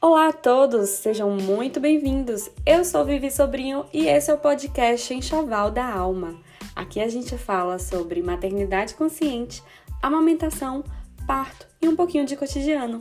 [0.00, 2.48] Olá a todos, sejam muito bem-vindos.
[2.64, 6.38] Eu sou Vivi Sobrinho e esse é o podcast Enxoval da Alma.
[6.76, 9.60] Aqui a gente fala sobre maternidade consciente,
[10.00, 10.84] amamentação,
[11.26, 13.00] parto e um pouquinho de cotidiano.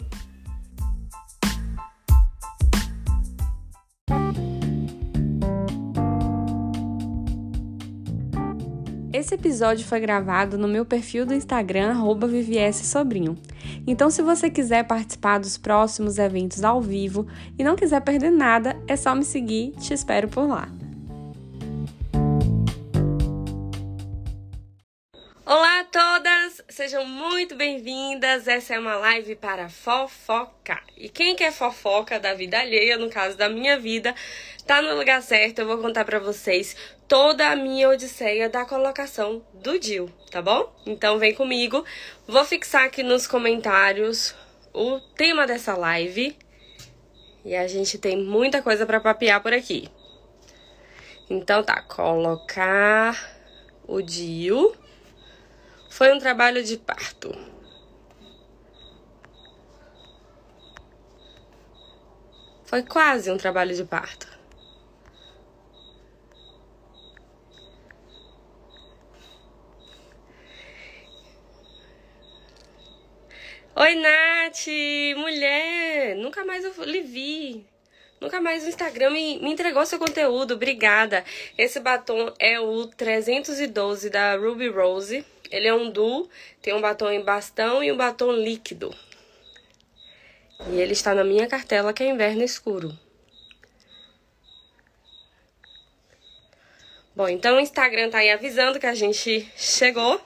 [9.13, 13.37] Esse episódio foi gravado no meu perfil do Instagram, @vvssobrinho.
[13.85, 17.27] Então, se você quiser participar dos próximos eventos ao vivo
[17.57, 20.69] e não quiser perder nada, é só me seguir, te espero por lá.
[25.49, 28.49] Olá a todas, sejam muito bem-vindas.
[28.49, 30.77] Essa é uma live para fofoca.
[30.97, 34.13] E quem quer fofoca da vida alheia, no caso da minha vida,
[34.65, 35.59] tá no lugar certo.
[35.59, 36.75] Eu vou contar para vocês
[37.07, 40.73] toda a minha odisseia da colocação do Dil, tá bom?
[40.85, 41.83] Então vem comigo.
[42.27, 44.35] Vou fixar aqui nos comentários
[44.73, 46.37] o tema dessa live.
[47.45, 49.89] E a gente tem muita coisa para papear por aqui.
[51.29, 53.17] Então tá, colocar
[53.87, 54.75] o Dil.
[55.89, 57.33] Foi um trabalho de parto.
[62.65, 64.36] Foi quase um trabalho de parto.
[73.79, 74.65] Oi, Nath!
[75.17, 76.15] Mulher!
[76.15, 77.63] Nunca mais eu lhe vi.
[78.19, 80.55] Nunca mais o Instagram me, me entregou seu conteúdo.
[80.55, 81.23] Obrigada.
[81.55, 85.23] Esse batom é o 312 da Ruby Rose.
[85.51, 86.27] Ele é um duo,
[86.59, 88.91] tem um batom em bastão e um batom líquido.
[90.71, 92.97] E ele está na minha cartela, que é inverno escuro.
[97.15, 100.19] Bom, então o Instagram tá aí avisando que a gente chegou.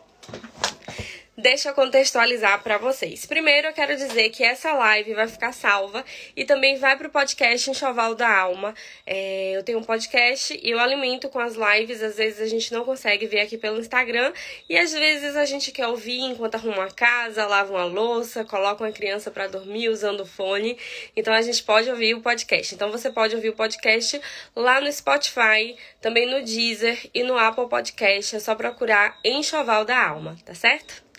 [1.41, 3.25] Deixa eu contextualizar para vocês.
[3.25, 7.09] Primeiro, eu quero dizer que essa live vai ficar salva e também vai para o
[7.09, 8.75] podcast Enxoval da Alma.
[9.07, 12.03] É, eu tenho um podcast e eu alimento com as lives.
[12.03, 14.31] Às vezes a gente não consegue ver aqui pelo Instagram
[14.69, 18.83] e às vezes a gente quer ouvir enquanto arruma a casa, lava uma louça, coloca
[18.83, 20.77] uma criança para dormir usando fone.
[21.17, 22.75] Então a gente pode ouvir o podcast.
[22.75, 24.21] Então você pode ouvir o podcast
[24.55, 28.35] lá no Spotify, também no Deezer e no Apple Podcast.
[28.35, 31.09] É só procurar Enxoval da Alma, tá certo?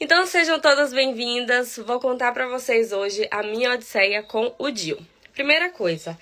[0.00, 1.76] Então sejam todas bem-vindas.
[1.76, 4.96] Vou contar para vocês hoje a minha odisseia com o Dio.
[5.34, 6.16] Primeira coisa,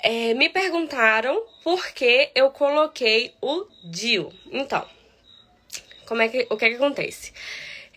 [0.00, 4.32] é, me perguntaram por que eu coloquei o Dio.
[4.52, 4.86] Então,
[6.06, 7.32] como é que o que, é que acontece?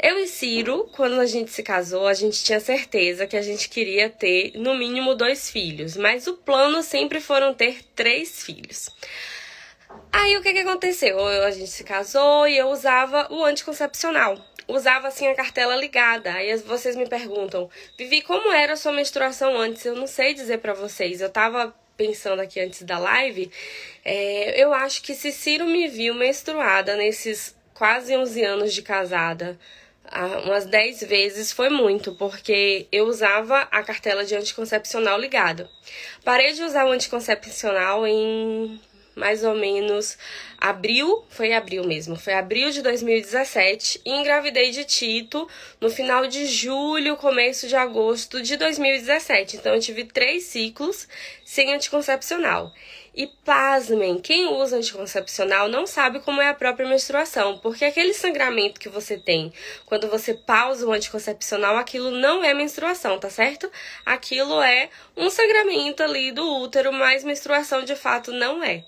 [0.01, 3.69] Eu e Ciro, quando a gente se casou, a gente tinha certeza que a gente
[3.69, 8.89] queria ter no mínimo dois filhos, mas o plano sempre foram ter três filhos.
[10.11, 11.23] Aí o que, que aconteceu?
[11.23, 16.31] A gente se casou e eu usava o anticoncepcional usava assim a cartela ligada.
[16.31, 19.85] Aí vocês me perguntam, Vivi, como era a sua menstruação antes?
[19.85, 21.19] Eu não sei dizer para vocês.
[21.19, 23.51] Eu tava pensando aqui antes da live,
[24.05, 29.59] é, eu acho que se Ciro me viu menstruada nesses quase 11 anos de casada,
[30.45, 35.69] umas 10 vezes foi muito, porque eu usava a cartela de anticoncepcional ligada.
[36.23, 38.79] Parei de usar o anticoncepcional em
[39.15, 40.17] mais ou menos
[40.57, 45.47] abril, foi abril mesmo, foi abril de 2017 e engravidei de Tito
[45.79, 49.57] no final de julho, começo de agosto de 2017.
[49.57, 51.07] Então eu tive três ciclos
[51.45, 52.71] sem anticoncepcional.
[53.15, 58.79] E pasmem, quem usa anticoncepcional não sabe como é a própria menstruação, porque aquele sangramento
[58.79, 59.51] que você tem
[59.85, 63.69] quando você pausa o anticoncepcional, aquilo não é menstruação, tá certo?
[64.05, 68.85] Aquilo é um sangramento ali do útero, mas menstruação de fato não é.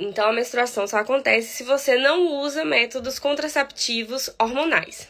[0.00, 5.08] Então, a menstruação só acontece se você não usa métodos contraceptivos hormonais.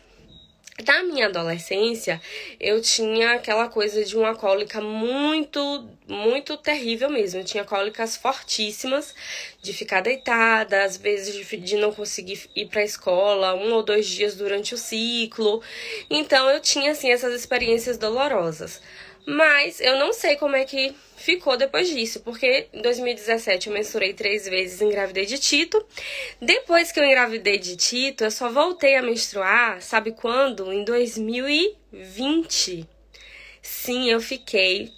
[0.85, 2.21] Na minha adolescência,
[2.59, 7.39] eu tinha aquela coisa de uma cólica muito, muito terrível mesmo.
[7.39, 9.15] Eu tinha cólicas fortíssimas,
[9.63, 14.09] de ficar deitada, às vezes de, não conseguir ir para a escola um ou dois
[14.09, 15.63] dias durante o ciclo.
[16.09, 18.81] Então, eu tinha, assim, essas experiências dolorosas.
[19.31, 24.13] Mas eu não sei como é que ficou depois disso, porque em 2017 eu mensurei
[24.13, 25.81] três vezes e engravidei de Tito.
[26.41, 30.73] Depois que eu engravidei de Tito, eu só voltei a menstruar, sabe quando?
[30.73, 32.89] Em 2020.
[33.63, 34.91] Sim, eu fiquei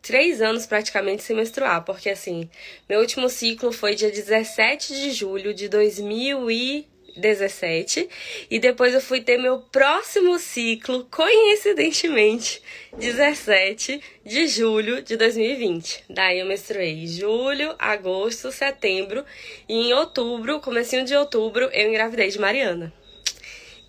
[0.00, 2.48] três anos praticamente sem menstruar, porque assim,
[2.88, 6.91] meu último ciclo foi dia 17 de julho de 2020.
[7.16, 8.08] 17
[8.50, 12.62] e depois eu fui ter meu próximo ciclo, coincidentemente,
[12.96, 16.04] 17 de julho de 2020.
[16.08, 19.24] Daí eu menstruei julho, agosto, setembro
[19.68, 22.92] e em outubro, comecinho de outubro, eu engravidei de Mariana.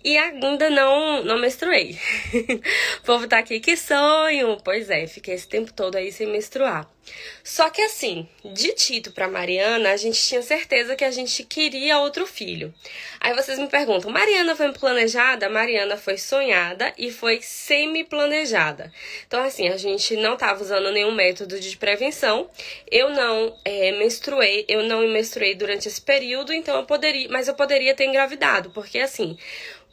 [0.04, 1.98] e ainda não, não menstruei.
[3.00, 4.58] o povo tá aqui, que sonho!
[4.62, 6.93] Pois é, fiquei esse tempo todo aí sem menstruar.
[7.42, 11.98] Só que assim, de Tito para Mariana, a gente tinha certeza que a gente queria
[11.98, 12.72] outro filho.
[13.20, 15.48] Aí vocês me perguntam: Mariana foi planejada?
[15.48, 18.92] Mariana foi sonhada e foi semi-planejada.
[19.26, 22.48] Então, assim, a gente não estava usando nenhum método de prevenção.
[22.90, 27.54] Eu não é, menstruei, eu não menstruei durante esse período, então eu poderia, mas eu
[27.54, 29.36] poderia ter engravidado, porque assim,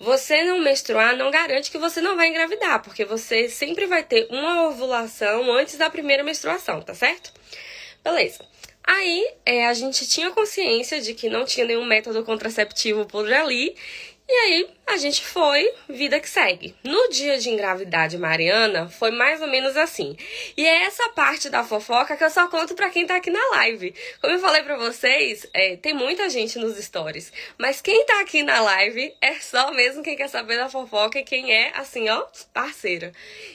[0.02, 4.28] você não menstruar não garante que você não vai engravidar, porque você sempre vai ter
[4.32, 7.34] uma ovulação antes da primeira menstruação, tá certo?
[8.04, 8.46] Beleza.
[8.84, 13.76] Aí é, a gente tinha consciência de que não tinha nenhum método contraceptivo por ali
[14.32, 16.74] e aí a gente foi, vida que segue.
[16.86, 20.16] No dia de engravidade Mariana, foi mais ou menos assim.
[20.56, 23.46] E é essa parte da fofoca que eu só conto pra quem tá aqui na
[23.52, 23.94] live.
[24.22, 27.34] Como eu falei pra vocês, é, tem muita gente nos stories.
[27.58, 31.26] Mas quem tá aqui na live é só mesmo quem quer saber da fofoca e
[31.26, 33.12] quem é, assim, ó, parceira.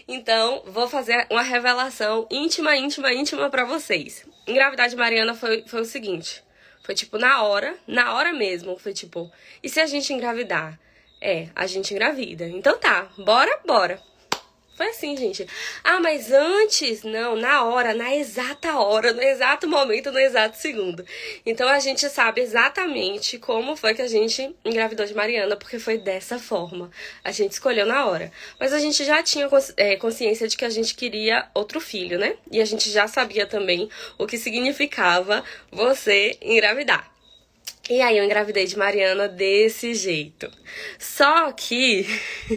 [0.06, 4.26] Então, vou fazer uma revelação íntima, íntima, íntima pra vocês.
[4.46, 6.45] Engravidade Mariana foi, foi o seguinte.
[6.86, 8.78] Foi tipo na hora, na hora mesmo.
[8.78, 9.28] Foi tipo,
[9.60, 10.78] e se a gente engravidar?
[11.20, 12.48] É, a gente engravida.
[12.48, 14.00] Então tá, bora, bora.
[14.76, 15.46] Foi assim, gente.
[15.82, 21.02] Ah, mas antes, não, na hora, na exata hora, no exato momento, no exato segundo.
[21.46, 25.96] Então a gente sabe exatamente como foi que a gente engravidou de Mariana, porque foi
[25.96, 26.90] dessa forma.
[27.24, 28.30] A gente escolheu na hora.
[28.60, 32.36] Mas a gente já tinha é, consciência de que a gente queria outro filho, né?
[32.52, 33.88] E a gente já sabia também
[34.18, 37.15] o que significava você engravidar.
[37.88, 40.50] E aí eu engravidei de Mariana desse jeito.
[40.98, 42.04] Só que,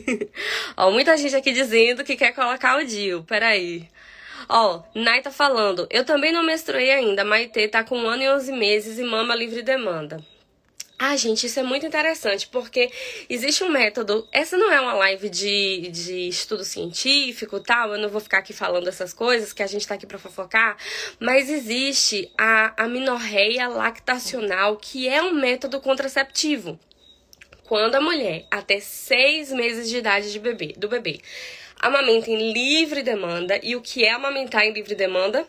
[0.75, 3.23] ó, muita gente aqui dizendo que quer colocar o Dil.
[3.23, 3.87] Peraí.
[4.47, 8.29] Ó, Nai tá falando, eu também não menstruei ainda, Maitê tá com um ano e
[8.29, 10.17] 11 meses e mama livre demanda.
[11.01, 12.91] Ah, gente, isso é muito interessante, porque
[13.29, 14.27] existe um método.
[14.33, 18.51] Essa não é uma live de, de estudo científico tal, eu não vou ficar aqui
[18.51, 20.75] falando essas coisas, que a gente tá aqui pra fofocar,
[21.17, 26.77] mas existe a amenorreia lactacional, que é um método contraceptivo.
[27.63, 31.21] Quando a mulher, até seis meses de idade de bebê, do bebê,
[31.79, 35.47] amamenta em livre demanda, e o que é amamentar em livre demanda?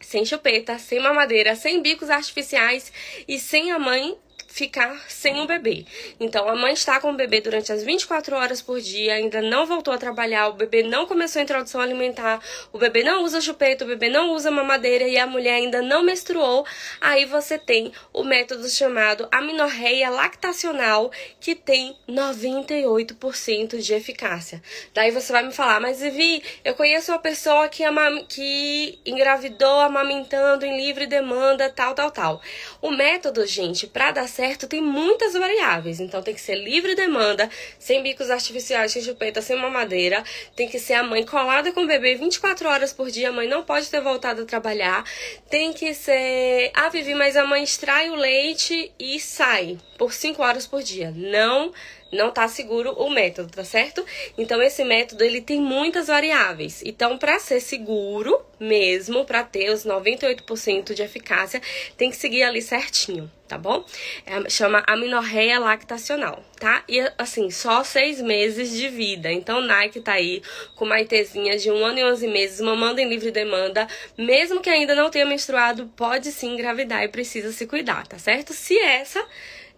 [0.00, 2.90] Sem chupeta, sem mamadeira, sem bicos artificiais
[3.28, 4.16] e sem a mãe
[4.52, 5.86] ficar sem o bebê.
[6.20, 9.64] Então, a mãe está com o bebê durante as 24 horas por dia, ainda não
[9.64, 12.38] voltou a trabalhar, o bebê não começou a introdução alimentar,
[12.70, 16.02] o bebê não usa chupeta, o bebê não usa mamadeira e a mulher ainda não
[16.02, 16.66] menstruou.
[17.00, 21.10] Aí você tem o método chamado amenorreia lactacional,
[21.40, 24.62] que tem 98% de eficácia.
[24.92, 29.80] Daí você vai me falar, mas Vivi, eu conheço uma pessoa que, ama que engravidou
[29.80, 32.42] amamentando em livre demanda, tal, tal, tal.
[32.82, 36.00] O método, gente, para dar certo certo, tem muitas variáveis.
[36.00, 37.48] Então tem que ser livre demanda,
[37.78, 40.24] sem bicos artificiais, sem chupeta, sem mamadeira.
[40.56, 43.28] Tem que ser a mãe colada com o bebê 24 horas por dia.
[43.28, 45.04] A mãe não pode ter voltado a trabalhar.
[45.48, 46.72] Tem que ser.
[46.74, 51.12] Ah, Vivi, mas a mãe extrai o leite e sai por 5 horas por dia.
[51.14, 51.72] Não
[52.12, 54.04] não tá seguro o método, tá certo?
[54.36, 56.82] Então esse método ele tem muitas variáveis.
[56.84, 61.60] Então para ser seguro mesmo, para ter os 98% de eficácia,
[61.96, 63.84] tem que seguir ali certinho, tá bom?
[64.24, 66.84] É, chama amenorreia lactacional, tá?
[66.88, 69.32] E assim, só seis meses de vida.
[69.32, 70.42] Então Nike tá aí
[70.76, 74.70] com uma ITzinha de um ano e 11 meses, mamando em livre demanda, mesmo que
[74.70, 78.52] ainda não tenha menstruado, pode sim engravidar e precisa se cuidar, tá certo?
[78.52, 79.26] Se essa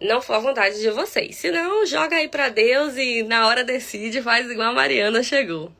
[0.01, 1.35] não for a vontade de vocês.
[1.35, 5.71] Se não, joga aí para Deus e na hora decide, faz igual a Mariana chegou.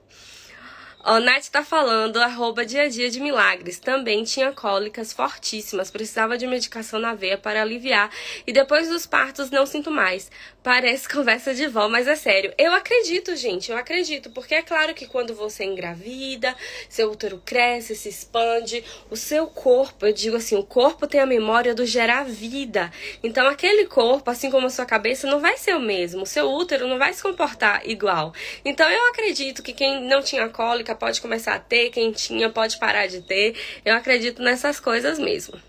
[1.08, 3.78] O Nath tá falando, arroba dia a dia de milagres.
[3.78, 8.10] Também tinha cólicas fortíssimas, precisava de medicação na veia para aliviar.
[8.48, 10.32] E depois dos partos não sinto mais.
[10.64, 12.52] Parece conversa de vó, mas é sério.
[12.58, 14.32] Eu acredito, gente, eu acredito.
[14.32, 16.56] Porque é claro que quando você engravida,
[16.90, 21.28] seu útero cresce, se expande, o seu corpo, eu digo assim, o corpo tem a
[21.28, 22.92] memória do gerar vida.
[23.22, 26.24] Então aquele corpo, assim como a sua cabeça, não vai ser o mesmo.
[26.24, 28.34] O seu útero não vai se comportar igual.
[28.66, 32.78] Então eu acredito que quem não tinha cólica pode começar a ter, quem tinha pode
[32.78, 33.56] parar de ter.
[33.84, 35.60] Eu acredito nessas coisas mesmo.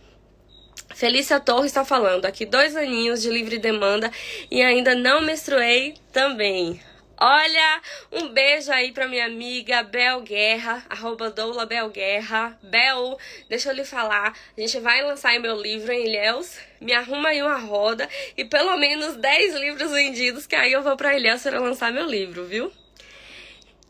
[0.95, 4.11] Felícia Torres está falando aqui dois aninhos de livre demanda
[4.51, 6.81] e ainda não menstruei também.
[7.19, 7.81] Olha,
[8.13, 12.59] um beijo aí pra minha amiga Bel Guerra, arroba Doula Bel Guerra.
[12.63, 13.19] Bel,
[13.49, 17.43] deixa eu lhe falar, a gente vai lançar meu livro em Ilhéus, me arruma aí
[17.43, 18.07] uma roda
[18.37, 22.05] e pelo menos 10 livros vendidos, que aí eu vou pra Ilhéus para lançar meu
[22.05, 22.71] livro, viu?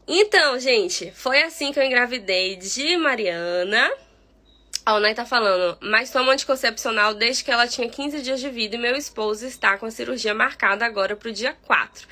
[0.08, 3.90] Então, gente, foi assim que eu engravidei de Mariana.
[4.84, 8.76] A Onai tá falando, mas toma anticoncepcional desde que ela tinha 15 dias de vida
[8.76, 12.06] e meu esposo está com a cirurgia marcada agora pro dia 4.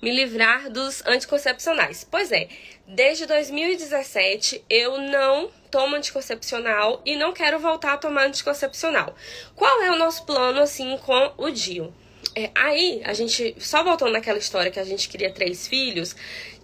[0.00, 2.06] Me livrar dos anticoncepcionais.
[2.08, 2.48] Pois é,
[2.86, 9.12] desde 2017 eu não tomo anticoncepcional e não quero voltar a tomar anticoncepcional.
[9.56, 11.92] Qual é o nosso plano assim com o Dio?
[12.36, 16.14] É, aí, a gente, só voltando naquela história que a gente queria três filhos,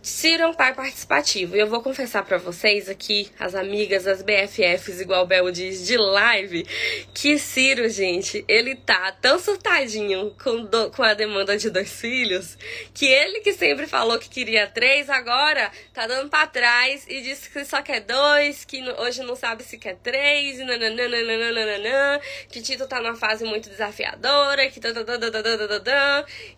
[0.06, 1.56] Ciro é um pai participativo.
[1.56, 5.84] E eu vou confessar para vocês aqui, as amigas, as BFFs, igual o Bel diz,
[5.84, 6.64] de live,
[7.12, 12.56] que Ciro, gente, ele tá tão surtadinho com, do, com a demanda de dois filhos,
[12.94, 17.50] que ele que sempre falou que queria três, agora tá dando para trás e disse
[17.50, 23.00] que só quer dois, que hoje não sabe se quer três, nananana, que Tito tá
[23.00, 24.78] numa fase muito desafiadora, que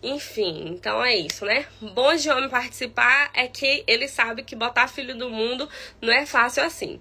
[0.03, 1.65] enfim, então é isso, né?
[1.81, 5.67] Bom de homem participar é que ele sabe que botar filho do mundo
[6.01, 6.99] não é fácil assim.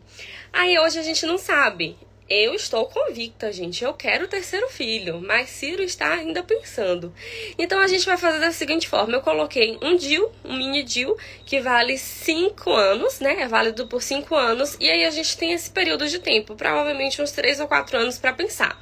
[0.53, 1.99] Aí hoje a gente não sabe.
[2.31, 3.83] Eu estou convicta, gente.
[3.83, 7.11] Eu quero o terceiro filho, mas Ciro está ainda pensando.
[7.59, 11.17] Então a gente vai fazer da seguinte forma: eu coloquei um DIL, um mini DIL,
[11.47, 13.41] que vale 5 anos, né?
[13.41, 14.77] É válido por 5 anos.
[14.79, 18.19] E aí a gente tem esse período de tempo, provavelmente uns 3 ou 4 anos
[18.19, 18.79] para pensar.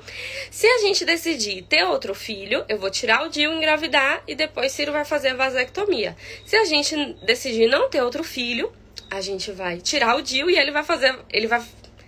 [0.51, 4.73] Se a gente decidir ter outro filho, eu vou tirar o DIL, engravidar e depois
[4.73, 6.17] Ciro vai fazer a vasectomia.
[6.45, 8.73] Se a gente decidir não ter outro filho,
[9.09, 11.63] a gente vai tirar o DIL e ele vai fazer, ele vai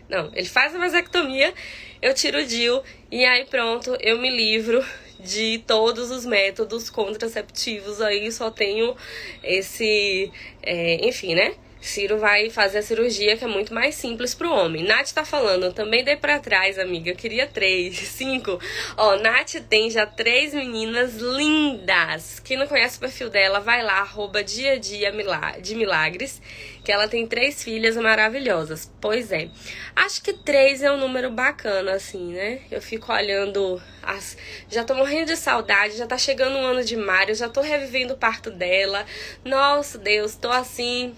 [0.08, 1.52] não, ele faz a vasectomia,
[2.00, 4.84] eu tiro o DIL e aí pronto, eu me livro
[5.20, 8.96] de todos os métodos contraceptivos aí, só tenho
[9.42, 10.30] esse,
[10.62, 11.54] é, enfim, né?
[11.80, 14.84] Ciro vai fazer a cirurgia que é muito mais simples pro homem.
[14.84, 17.10] Nath tá falando, também dei pra trás, amiga.
[17.10, 18.58] Eu queria três, cinco.
[18.96, 22.40] Ó, Nath tem já três meninas lindas.
[22.40, 25.12] Quem não conhece o perfil dela, vai lá, arroba dia a dia
[25.60, 26.42] de milagres,
[26.88, 28.90] que ela tem três filhas maravilhosas.
[28.98, 29.50] Pois é.
[29.94, 32.62] Acho que três é um número bacana, assim, né?
[32.70, 34.38] Eu fico olhando as.
[34.70, 38.14] Já tô morrendo de saudade, já tá chegando um ano de Mário, já tô revivendo
[38.14, 39.04] o parto dela.
[39.44, 41.14] Nossa, Deus, tô assim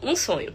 [0.00, 0.54] um sonho.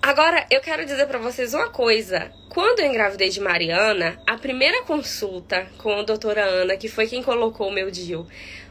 [0.00, 2.32] Agora, eu quero dizer para vocês uma coisa.
[2.48, 7.22] Quando eu engravidei de Mariana, a primeira consulta com a doutora Ana, que foi quem
[7.22, 8.26] colocou o meu DIU,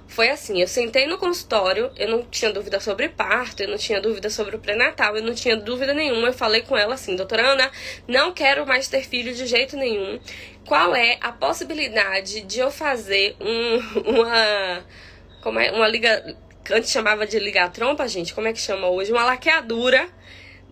[0.08, 4.02] foi assim: eu sentei no consultório, eu não tinha dúvida sobre parto, eu não tinha
[4.02, 6.28] dúvida sobre o pré-natal, eu não tinha dúvida nenhuma.
[6.28, 7.72] Eu falei com ela assim: doutora Ana,
[8.08, 10.20] não quero mais ter filho de jeito nenhum.
[10.66, 14.86] Qual é a possibilidade de eu fazer um, uma.
[15.42, 15.72] Como é?
[15.72, 16.38] Uma liga
[16.72, 19.12] antes chamava de ligar trompa, gente, como é que chama hoje?
[19.12, 20.08] Uma laqueadura.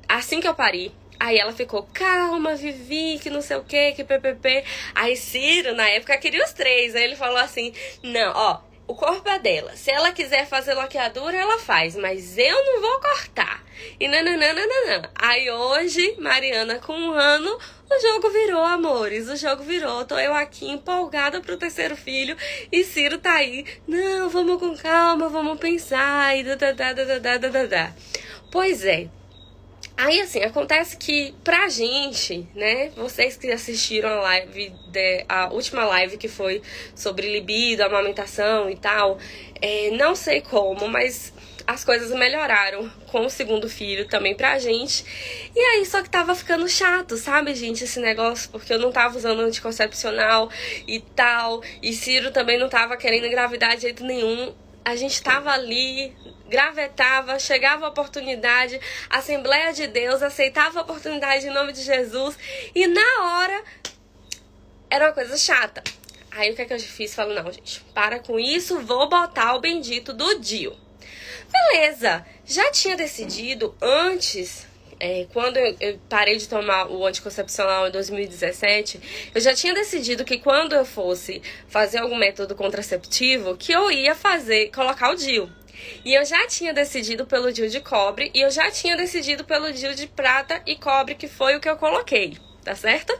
[0.07, 4.03] Assim que eu pari, Aí ela ficou, calma, Vivi, que não sei o que, que
[4.03, 4.63] ppp.
[4.93, 6.95] Aí Ciro, na época, queria os três.
[6.95, 7.73] Aí ele falou assim:
[8.03, 9.75] não, ó, o corpo é dela.
[9.75, 13.63] Se ela quiser fazer laqueadura, ela faz, mas eu não vou cortar.
[13.99, 15.11] E nananana.
[15.15, 17.57] Aí hoje, Mariana com um ano,
[17.89, 19.27] o jogo virou, amores.
[19.27, 20.05] O jogo virou.
[20.05, 22.37] Tô eu aqui empolgada pro terceiro filho
[22.71, 23.65] e Ciro tá aí.
[23.87, 26.37] Não, vamos com calma, vamos pensar.
[26.37, 27.93] E da, da, da, da, da, da, da.
[28.51, 29.07] Pois é,
[29.97, 35.85] Aí, assim, acontece que pra gente, né, vocês que assistiram a live, de, a última
[35.85, 36.61] live que foi
[36.93, 39.17] sobre libido, amamentação e tal,
[39.61, 41.31] é, não sei como, mas
[41.65, 45.05] as coisas melhoraram com o segundo filho também pra gente.
[45.55, 49.17] E aí, só que tava ficando chato, sabe, gente, esse negócio, porque eu não tava
[49.17, 50.49] usando anticoncepcional
[50.87, 54.53] e tal, e Ciro também não tava querendo engravidar de jeito nenhum.
[54.85, 56.15] A gente tava ali
[56.47, 62.37] gravetava, chegava a oportunidade, Assembleia de Deus aceitava a oportunidade em nome de Jesus
[62.73, 63.63] e na hora
[64.89, 65.83] era uma coisa chata.
[66.31, 67.15] Aí o que é que eu fiz?
[67.15, 70.75] Falo, não, gente, para com isso, vou botar o bendito do Dio.
[71.51, 74.67] Beleza, já tinha decidido antes
[74.99, 80.37] é, quando eu, parei de tomar o anticoncepcional em 2017, eu já tinha decidido que
[80.37, 85.49] quando eu fosse fazer algum método contraceptivo, que eu ia fazer, colocar o DIU.
[86.03, 89.71] E eu já tinha decidido pelo DIU de cobre e eu já tinha decidido pelo
[89.71, 93.13] DIU de prata e cobre, que foi o que eu coloquei, tá certo?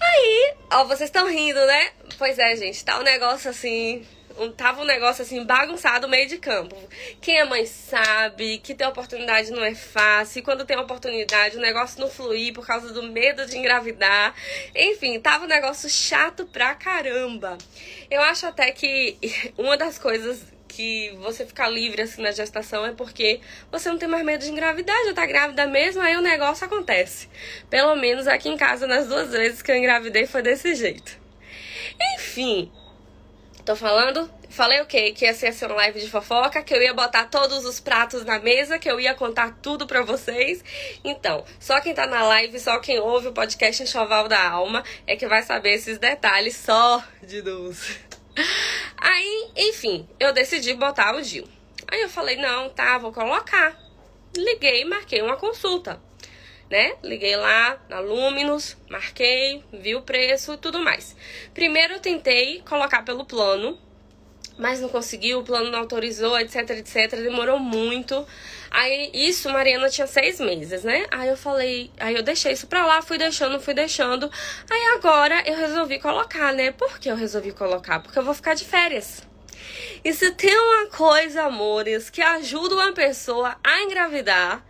[0.00, 1.90] Aí, ó, vocês estão rindo, né?
[2.18, 4.06] Pois é, gente, tá um negócio assim.
[4.48, 6.76] Tava um negócio assim bagunçado meio de campo.
[7.20, 10.40] Quem é mãe sabe que ter oportunidade não é fácil.
[10.40, 14.34] E quando tem oportunidade, o negócio não fluir por causa do medo de engravidar.
[14.74, 17.58] Enfim, tava um negócio chato pra caramba.
[18.10, 19.18] Eu acho até que
[19.58, 24.08] uma das coisas que você ficar livre assim na gestação é porque você não tem
[24.08, 27.28] mais medo de engravidar, já tá grávida mesmo, aí o negócio acontece.
[27.68, 31.18] Pelo menos aqui em casa, nas duas vezes que eu engravidei, foi desse jeito.
[32.14, 32.70] Enfim,
[33.64, 34.30] Tô falando?
[34.48, 35.12] Falei o quê?
[35.12, 38.38] Que ia ser uma live de fofoca, que eu ia botar todos os pratos na
[38.38, 40.64] mesa, que eu ia contar tudo pra vocês.
[41.04, 45.14] Então, só quem tá na live, só quem ouve o podcast Enxoval da Alma é
[45.14, 47.96] que vai saber esses detalhes só de Deus.
[48.96, 51.46] Aí, enfim, eu decidi botar o Gil.
[51.86, 53.78] Aí eu falei, não, tá, vou colocar.
[54.36, 56.00] Liguei e marquei uma consulta
[56.70, 56.94] né?
[57.02, 61.16] Liguei lá na Luminous, marquei, vi o preço e tudo mais.
[61.52, 63.76] Primeiro eu tentei colocar pelo plano,
[64.56, 68.24] mas não consegui, o plano não autorizou, etc, etc, demorou muito.
[68.70, 71.06] Aí isso, Mariana tinha seis meses, né?
[71.10, 74.30] Aí eu falei, aí eu deixei isso pra lá, fui deixando, fui deixando.
[74.70, 76.70] Aí agora eu resolvi colocar, né?
[76.70, 78.00] Por que eu resolvi colocar?
[78.00, 79.28] Porque eu vou ficar de férias.
[80.04, 84.64] E se tem uma coisa, amores, que ajuda uma pessoa a engravidar,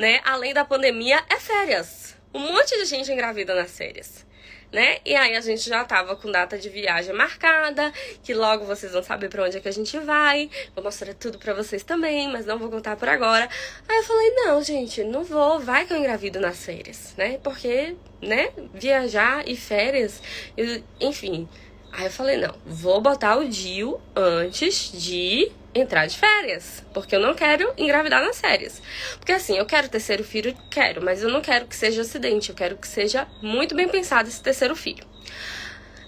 [0.00, 2.16] né, além da pandemia, é férias.
[2.32, 4.26] Um monte de gente engravida nas férias.
[4.72, 4.98] Né?
[5.04, 7.92] E aí a gente já tava com data de viagem marcada,
[8.22, 10.48] que logo vocês vão saber para onde é que a gente vai.
[10.74, 13.48] Vou mostrar tudo para vocês também, mas não vou contar por agora.
[13.88, 17.38] Aí eu falei: "Não, gente, não vou, vai que eu engravido nas férias", né?
[17.42, 20.22] Porque, né, viajar e férias,
[20.56, 21.48] eu, enfim.
[21.90, 27.20] Aí eu falei: "Não, vou botar o Dio antes de entrar de férias, porque eu
[27.20, 28.82] não quero engravidar nas férias.
[29.16, 32.56] Porque assim, eu quero terceiro filho, quero, mas eu não quero que seja acidente, eu
[32.56, 35.04] quero que seja muito bem pensado esse terceiro filho.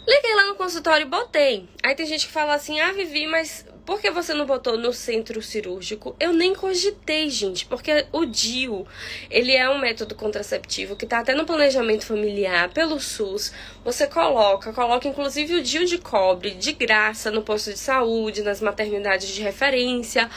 [0.07, 1.69] Liguei lá no consultório e botei.
[1.83, 4.93] Aí tem gente que fala assim: "Ah, Vivi, mas por que você não botou no
[4.93, 6.15] centro cirúrgico?
[6.21, 8.87] Eu nem cogitei, gente, porque o DIU,
[9.31, 13.53] ele é um método contraceptivo que tá até no planejamento familiar pelo SUS.
[13.85, 18.61] Você coloca, coloca inclusive o DIU de cobre de graça no posto de saúde, nas
[18.61, 20.31] maternidades de referência.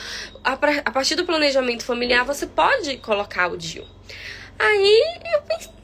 [0.44, 3.86] A, a partir do planejamento familiar, você pode colocar o DIU.
[4.58, 5.75] Aí eu pensei,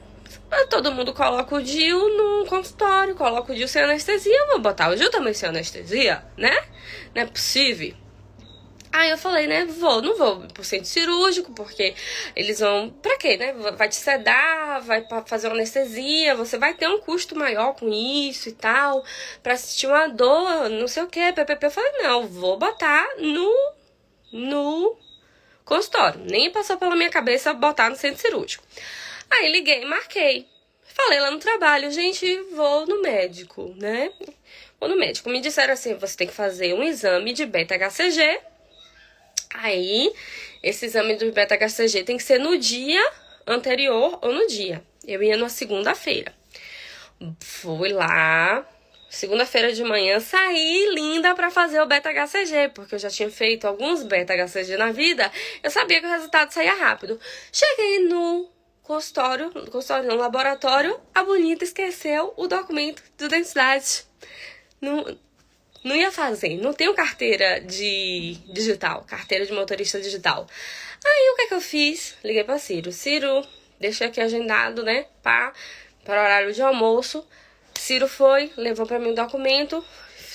[0.68, 4.96] todo mundo coloca o DIU no consultório, coloca o DIU sem anestesia, vou botar o
[4.96, 6.54] DIU também sem anestesia, né?
[7.14, 7.94] Não é possível.
[8.92, 11.94] Aí eu falei, né, vou, não vou pro centro cirúrgico, porque
[12.36, 13.54] eles vão, pra quê, né?
[13.74, 18.50] Vai te sedar, vai fazer uma anestesia, você vai ter um custo maior com isso
[18.50, 19.02] e tal,
[19.42, 21.66] pra assistir uma dor, não sei o que, PPP.
[21.66, 23.72] Eu falei, não, vou botar no,
[24.30, 24.96] no
[25.64, 26.20] consultório.
[26.28, 28.62] Nem passou pela minha cabeça botar no centro cirúrgico.
[29.32, 30.46] Aí liguei, marquei.
[30.84, 34.12] Falei lá no trabalho, gente, vou no médico, né?
[34.78, 35.30] Vou no médico.
[35.30, 38.40] Me disseram assim: você tem que fazer um exame de beta-HCG.
[39.54, 40.12] Aí,
[40.62, 43.02] esse exame do beta-HCG tem que ser no dia
[43.46, 44.82] anterior ou no dia.
[45.06, 46.34] Eu ia na segunda-feira.
[47.40, 48.66] Fui lá,
[49.08, 54.02] segunda-feira de manhã, saí linda para fazer o beta-HCG, porque eu já tinha feito alguns
[54.02, 55.30] beta-HCG na vida,
[55.62, 57.20] eu sabia que o resultado saía rápido.
[57.52, 58.50] Cheguei no
[58.92, 64.04] consultório, consultório no laboratório, a bonita esqueceu o documento de identidade.
[64.78, 65.18] Não,
[65.82, 70.46] não ia fazer, não tenho carteira de digital, carteira de motorista digital.
[71.04, 72.14] Aí o que é que eu fiz?
[72.22, 72.92] Liguei para Ciro.
[72.92, 73.46] Ciro,
[73.80, 75.54] deixei aqui agendado, né, para
[76.04, 77.26] para horário de almoço.
[77.74, 79.82] Ciro foi, levou para mim o documento,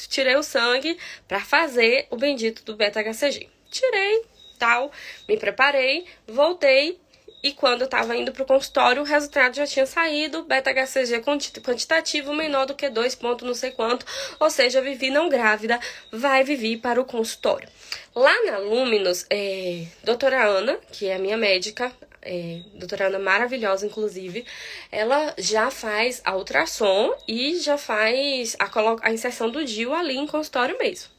[0.09, 3.47] tirei o sangue para fazer o bendito do beta HCG.
[3.69, 4.23] Tirei,
[4.57, 4.91] tal,
[5.27, 6.99] me preparei, voltei
[7.43, 11.21] e quando eu estava indo para o consultório, o resultado já tinha saído, beta-HCG
[11.61, 14.05] quantitativo menor do que 2 pontos não sei quanto,
[14.39, 15.79] ou seja, Vivi não grávida,
[16.11, 17.69] vai Vivi para o consultório.
[18.15, 21.91] Lá na Luminous, é, doutora Ana, que é a minha médica,
[22.23, 24.43] é, doutora Ana maravilhosa, inclusive,
[24.91, 28.69] ela já faz a ultrassom e já faz a,
[29.03, 31.09] a inserção do DIU ali em consultório mesmo.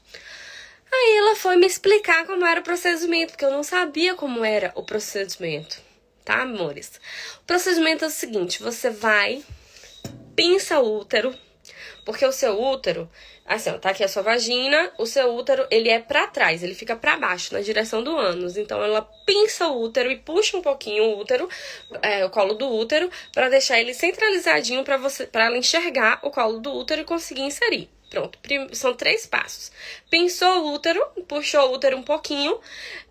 [0.90, 4.72] Aí ela foi me explicar como era o procedimento, porque eu não sabia como era
[4.74, 5.87] o procedimento
[6.28, 7.00] tá, amores?
[7.40, 9.42] O procedimento é o seguinte: você vai,
[10.36, 11.34] pinça o útero,
[12.04, 13.10] porque o seu útero,
[13.46, 16.74] assim, ó, tá aqui a sua vagina, o seu útero, ele é para trás, ele
[16.74, 18.58] fica para baixo, na direção do ânus.
[18.58, 21.48] Então ela pinça o útero e puxa um pouquinho o útero,
[22.02, 26.30] é, o colo do útero, para deixar ele centralizadinho para você, para ela enxergar o
[26.30, 27.88] colo do útero e conseguir inserir.
[28.10, 28.38] Pronto,
[28.72, 29.70] são três passos.
[30.10, 32.58] Pensou o útero, puxou o útero um pouquinho,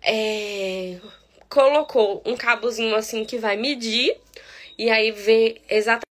[0.02, 0.98] é,
[1.48, 4.16] colocou um cabozinho assim que vai medir
[4.76, 6.06] e aí vê exatamente.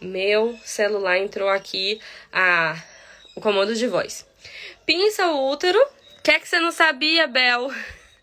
[0.00, 2.00] Meu celular entrou aqui
[2.32, 2.76] a
[3.34, 4.26] o comando de voz.
[4.84, 5.80] Pinça o útero.
[6.22, 7.70] Quer que você não sabia, Bel?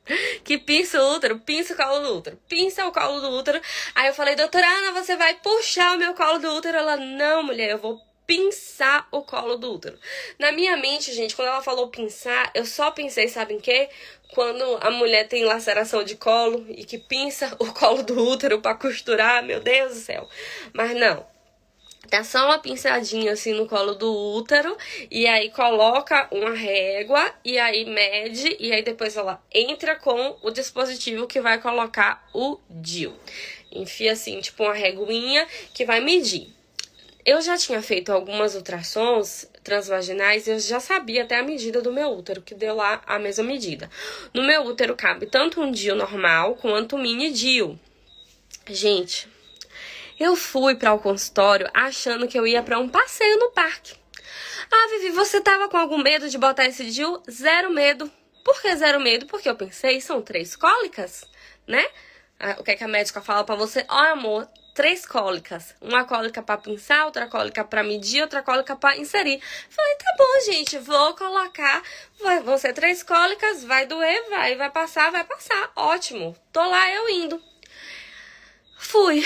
[0.43, 3.62] que pinça o útero, pinça o colo do útero, pinça o colo do útero.
[3.95, 6.78] Aí eu falei, doutora Ana, você vai puxar o meu colo do útero?
[6.78, 9.97] Ela, não, mulher, eu vou pinçar o colo do útero.
[10.37, 13.89] Na minha mente, gente, quando ela falou pinçar, eu só pensei, sabe em quê?
[14.35, 18.75] Quando a mulher tem laceração de colo e que pinça o colo do útero para
[18.75, 20.29] costurar, meu Deus do céu.
[20.71, 21.25] Mas não.
[22.07, 24.77] Dá só uma pinçadinha assim no colo do útero
[25.09, 30.51] e aí coloca uma régua e aí mede e aí depois ela entra com o
[30.51, 33.11] dispositivo que vai colocar o DIU.
[33.71, 36.59] Enfia assim, tipo uma reguinha que vai medir.
[37.25, 41.91] Eu já tinha feito algumas ultrassons transvaginais e eu já sabia até a medida do
[41.91, 43.89] meu útero, que deu lá a mesma medida.
[44.34, 47.77] No meu útero cabe tanto um DIU normal quanto um mini DIU.
[48.67, 49.27] Gente,
[50.19, 53.93] eu fui para o consultório achando que eu ia para um passeio no parque.
[54.71, 57.21] Ah, Vivi, você tava com algum medo de botar esse DIU?
[57.29, 58.10] Zero medo.
[58.45, 59.25] Por que zero medo?
[59.25, 61.25] Porque eu pensei, são três cólicas,
[61.67, 61.86] né?
[62.39, 63.86] Ah, o que, é que a médica fala para você?
[63.89, 64.47] Ó, oh, amor,
[64.79, 65.75] três cólicas.
[65.81, 69.41] Uma cólica para pinçar, outra cólica para medir, outra cólica para inserir.
[69.69, 71.83] Falei, tá bom, gente, vou colocar.
[72.23, 75.69] Vai, vão ser três cólicas, vai doer, vai, vai passar, vai passar.
[75.75, 76.33] Ótimo.
[76.53, 77.43] Tô lá eu indo.
[78.77, 79.21] Fui.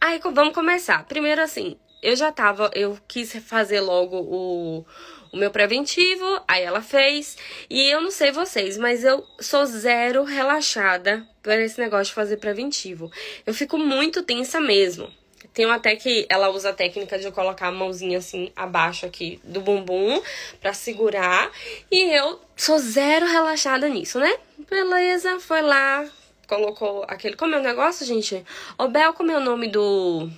[0.00, 1.04] Aí vamos começar.
[1.04, 4.86] Primeiro assim, eu já tava, eu quis fazer logo o,
[5.34, 7.36] o meu preventivo, aí ela fez.
[7.68, 12.36] E eu não sei vocês, mas eu sou zero relaxada para esse negócio de fazer
[12.36, 13.10] preventivo.
[13.44, 15.10] Eu fico muito tensa mesmo.
[15.52, 19.40] Tem até que ela usa a técnica de eu colocar a mãozinha assim abaixo aqui
[19.44, 20.22] do bumbum
[20.60, 21.50] para segurar.
[21.90, 24.32] E eu sou zero relaxada nisso, né?
[24.70, 26.08] Beleza, foi lá,
[26.46, 27.36] colocou aquele.
[27.36, 28.44] Como é o negócio, gente?
[28.78, 30.28] O Bel, como é o nome do,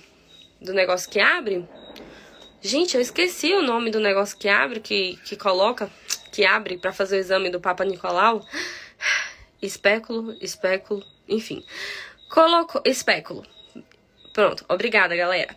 [0.59, 1.67] do negócio que abre?
[2.61, 5.89] Gente, eu esqueci o nome do negócio que abre, que, que coloca,
[6.31, 8.43] que abre para fazer o exame do Papa Nicolau.
[9.61, 11.63] Espéculo, espéculo, enfim.
[12.29, 12.81] Colocou.
[12.83, 13.45] Espéculo.
[14.33, 15.55] Pronto, obrigada, galera.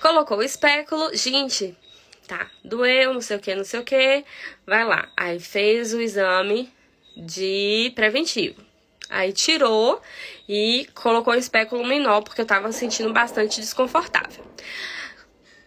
[0.00, 1.14] Colocou o espéculo.
[1.16, 1.76] Gente,
[2.26, 4.24] tá, doeu, não sei o que, não sei o que.
[4.66, 5.08] Vai lá.
[5.16, 6.72] Aí fez o exame
[7.16, 8.60] de preventivo.
[9.08, 10.00] Aí tirou
[10.48, 14.44] e colocou o espéculo menor, porque eu tava sentindo bastante desconfortável.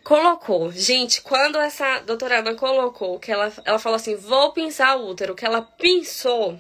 [0.04, 0.70] Colocou.
[0.72, 5.34] Gente, quando essa doutora Ana colocou, que ela, ela falou assim, vou pinçar o útero,
[5.34, 6.60] que ela pinçou,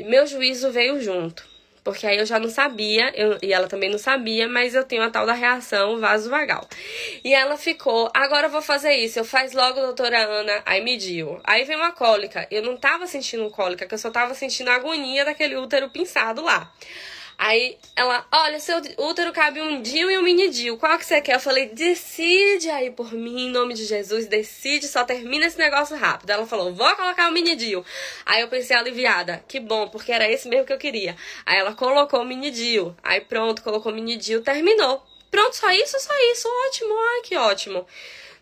[0.00, 1.46] meu juízo veio junto.
[1.84, 5.02] Porque aí eu já não sabia, eu, e ela também não sabia, mas eu tenho
[5.02, 6.68] a tal da reação vasovagal.
[7.24, 11.40] E ela ficou, agora eu vou fazer isso, eu faz logo, doutora Ana, aí mediu.
[11.44, 14.74] Aí vem uma cólica, eu não tava sentindo cólica, que eu só tava sentindo a
[14.74, 16.70] agonia daquele útero pinçado lá.
[17.38, 20.76] Aí ela, olha, seu útero cabe um DIU e um mini DIU.
[20.76, 21.36] Qual que você quer?
[21.36, 25.96] Eu falei, decide aí por mim, em nome de Jesus, decide, só termina esse negócio
[25.96, 26.30] rápido.
[26.30, 27.84] Ela falou, vou colocar o mini DIU.
[28.26, 31.16] Aí eu pensei, aliviada, que bom, porque era esse mesmo que eu queria.
[31.46, 32.96] Aí ela colocou o mini DIU.
[33.04, 35.00] Aí pronto, colocou o mini DIU, terminou.
[35.30, 37.86] Pronto, só isso, só isso, ótimo, ai que ótimo.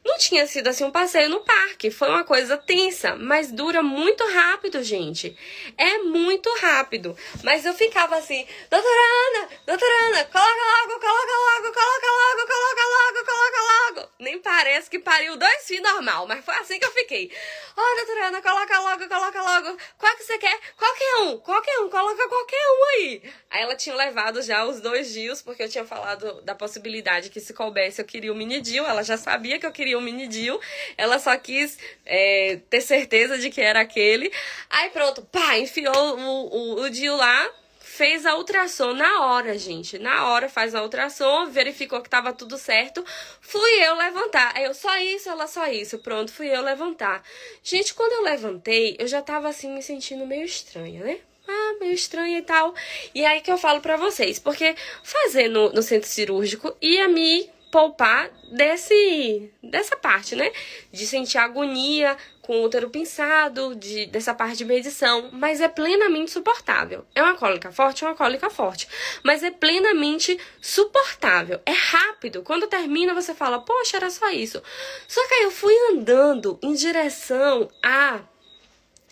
[0.06, 4.24] Não tinha sido assim um passeio no parque, foi uma coisa tensa, mas dura muito
[4.32, 5.36] rápido, gente.
[5.76, 7.16] É muito rápido.
[7.42, 12.82] Mas eu ficava assim, doutora Ana, doutora Ana, coloca logo, coloca logo, coloca logo, coloca
[12.86, 14.12] logo, coloca logo.
[14.20, 17.32] Nem parece que pariu dois filhos normal, mas foi assim que eu fiquei.
[17.76, 19.78] Ó, oh, doutora Ana, coloca logo, coloca logo.
[19.98, 20.56] Qual que você quer?
[20.76, 23.22] Qualquer um, qualquer um, coloca qualquer um aí.
[23.50, 27.40] Aí ela tinha levado já os dois dias, porque eu tinha falado da possibilidade que
[27.40, 30.26] se coubesse eu queria o mini Dio, ela já sabia que eu queria o mini
[30.28, 30.60] Dio,
[30.96, 34.32] ela só quis é, ter certeza de que era aquele.
[34.70, 39.98] Aí pronto, pá, enfiou o, o, o Dio lá, fez a ultrassom na hora, gente.
[39.98, 43.04] Na hora faz a ultrassom, verificou que tava tudo certo.
[43.40, 44.60] Fui eu levantar.
[44.60, 45.98] Eu só isso, ela só isso.
[45.98, 47.22] Pronto, fui eu levantar.
[47.62, 51.20] Gente, quando eu levantei, eu já tava assim me sentindo meio estranha, né?
[51.48, 52.74] ah, meio estranha e tal.
[53.14, 57.48] E aí que eu falo para vocês, porque fazer no, no centro cirúrgico ia me
[57.76, 60.50] poupar desse dessa parte, né?
[60.90, 66.30] De sentir agonia com o útero pinçado, de, dessa parte de medição, mas é plenamente
[66.30, 67.04] suportável.
[67.14, 68.88] É uma cólica forte, é uma cólica forte,
[69.22, 71.60] mas é plenamente suportável.
[71.66, 72.42] É rápido.
[72.42, 74.62] Quando termina, você fala, poxa, era só isso.
[75.06, 78.20] Só que aí eu fui andando em direção a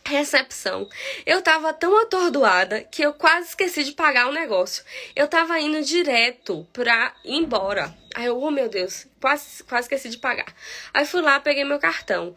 [0.07, 0.89] recepção.
[1.25, 4.85] Eu tava tão atordoada que eu quase esqueci de pagar o negócio.
[5.17, 7.95] Eu tava indo direto pra ir embora.
[8.15, 10.47] Aí eu, oh meu Deus, quase, quase esqueci de pagar.
[10.93, 12.37] Aí fui lá, peguei meu cartão.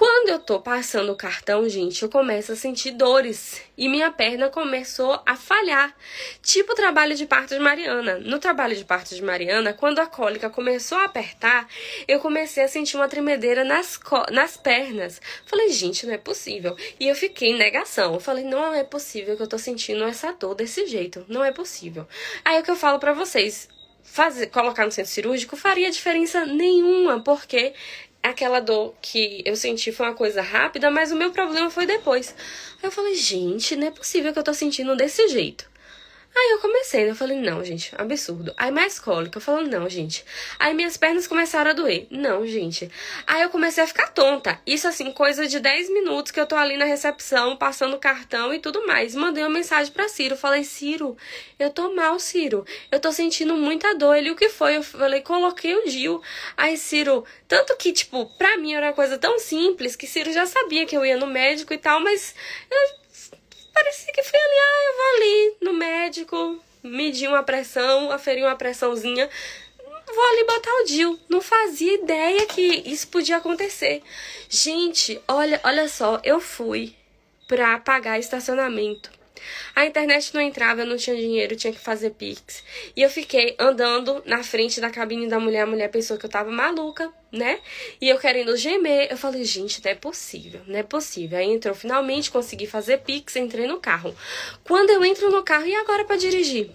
[0.00, 4.48] Quando eu tô passando o cartão, gente, eu começo a sentir dores e minha perna
[4.48, 5.94] começou a falhar.
[6.40, 8.16] Tipo o trabalho de parto de Mariana.
[8.16, 11.68] No trabalho de parto de Mariana, quando a cólica começou a apertar,
[12.08, 14.00] eu comecei a sentir uma tremedeira nas,
[14.32, 15.20] nas pernas.
[15.44, 16.74] Falei, gente, não é possível.
[16.98, 18.14] E eu fiquei em negação.
[18.14, 21.26] Eu falei, não é possível que eu tô sentindo essa dor desse jeito.
[21.28, 22.08] Não é possível.
[22.42, 23.68] Aí o que eu falo para vocês,
[24.02, 27.74] fazer, colocar no centro cirúrgico faria diferença nenhuma, porque
[28.22, 32.34] aquela dor que eu senti foi uma coisa rápida, mas o meu problema foi depois.
[32.82, 35.69] Aí eu falei, gente, não é possível que eu tô sentindo desse jeito.
[36.34, 37.10] Aí eu comecei?
[37.10, 38.54] Eu falei, não, gente, absurdo.
[38.56, 40.24] Aí mais cólica, eu falei, não, gente.
[40.58, 42.06] Aí minhas pernas começaram a doer.
[42.08, 42.88] Não, gente.
[43.26, 44.60] Aí eu comecei a ficar tonta.
[44.64, 48.60] Isso assim, coisa de 10 minutos que eu tô ali na recepção, passando cartão e
[48.60, 49.14] tudo mais.
[49.14, 50.36] Mandei uma mensagem pra Ciro.
[50.36, 51.16] Falei, Ciro,
[51.58, 52.64] eu tô mal, Ciro.
[52.92, 54.16] Eu tô sentindo muita dor.
[54.16, 54.76] Ele, o que foi?
[54.76, 56.22] Eu falei, coloquei o Dil.
[56.56, 60.46] Aí, Ciro, tanto que, tipo, pra mim era uma coisa tão simples que Ciro já
[60.46, 62.34] sabia que eu ia no médico e tal, mas
[62.70, 63.00] eu
[63.72, 68.56] parecia que foi ali, ah, eu vou ali no médico, medir uma pressão, aferir uma
[68.56, 69.28] pressãozinha,
[70.06, 71.18] vou ali botar o DIL.
[71.28, 74.02] Não fazia ideia que isso podia acontecer.
[74.48, 76.94] Gente, olha, olha só, eu fui
[77.46, 79.10] pra pagar estacionamento.
[79.74, 82.62] A internet não entrava, eu não tinha dinheiro, tinha que fazer pix.
[82.96, 85.62] E eu fiquei andando na frente da cabine da mulher.
[85.62, 87.60] A mulher pensou que eu tava maluca, né?
[88.00, 89.08] E eu querendo gemer.
[89.10, 91.38] Eu falei, gente, não é possível, não é possível.
[91.38, 94.14] Aí entrou, finalmente consegui fazer pix, entrei no carro.
[94.64, 96.70] Quando eu entro no carro, e agora para dirigir?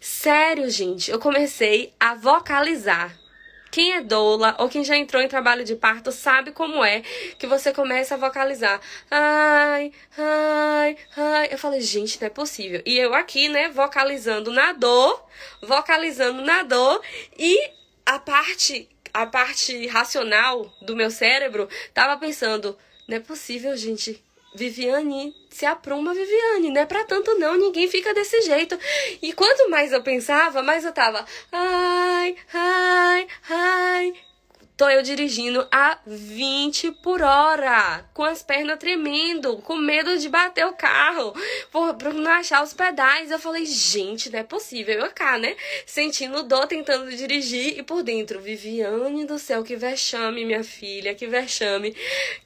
[0.00, 3.18] Sério, gente, eu comecei a vocalizar
[3.78, 7.00] quem é doula ou quem já entrou em trabalho de parto sabe como é
[7.38, 8.80] que você começa a vocalizar.
[9.08, 11.48] Ai, ai, ai.
[11.52, 12.82] Eu falei, gente, não é possível.
[12.84, 15.24] E eu aqui, né, vocalizando na dor,
[15.62, 17.00] vocalizando na dor
[17.38, 17.70] e
[18.04, 24.20] a parte a parte racional do meu cérebro tava pensando, não é possível, gente.
[24.58, 28.76] Viviane, se apruma, Viviane, não é pra tanto não, ninguém fica desse jeito.
[29.22, 34.14] E quanto mais eu pensava, mais eu tava, ai, ai, ai,
[34.78, 40.64] Tô eu dirigindo a 20 por hora, com as pernas tremendo, com medo de bater
[40.66, 41.34] o carro,
[41.72, 43.28] por, por não achar os pedais.
[43.28, 45.00] Eu falei, gente, não é possível.
[45.00, 45.56] Eu cá, né?
[45.84, 51.26] Sentindo dor, tentando dirigir e por dentro, Viviane do céu, que vexame, minha filha, que
[51.26, 51.96] vexame.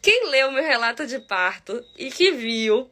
[0.01, 2.91] Quem leu meu relato de parto e que viu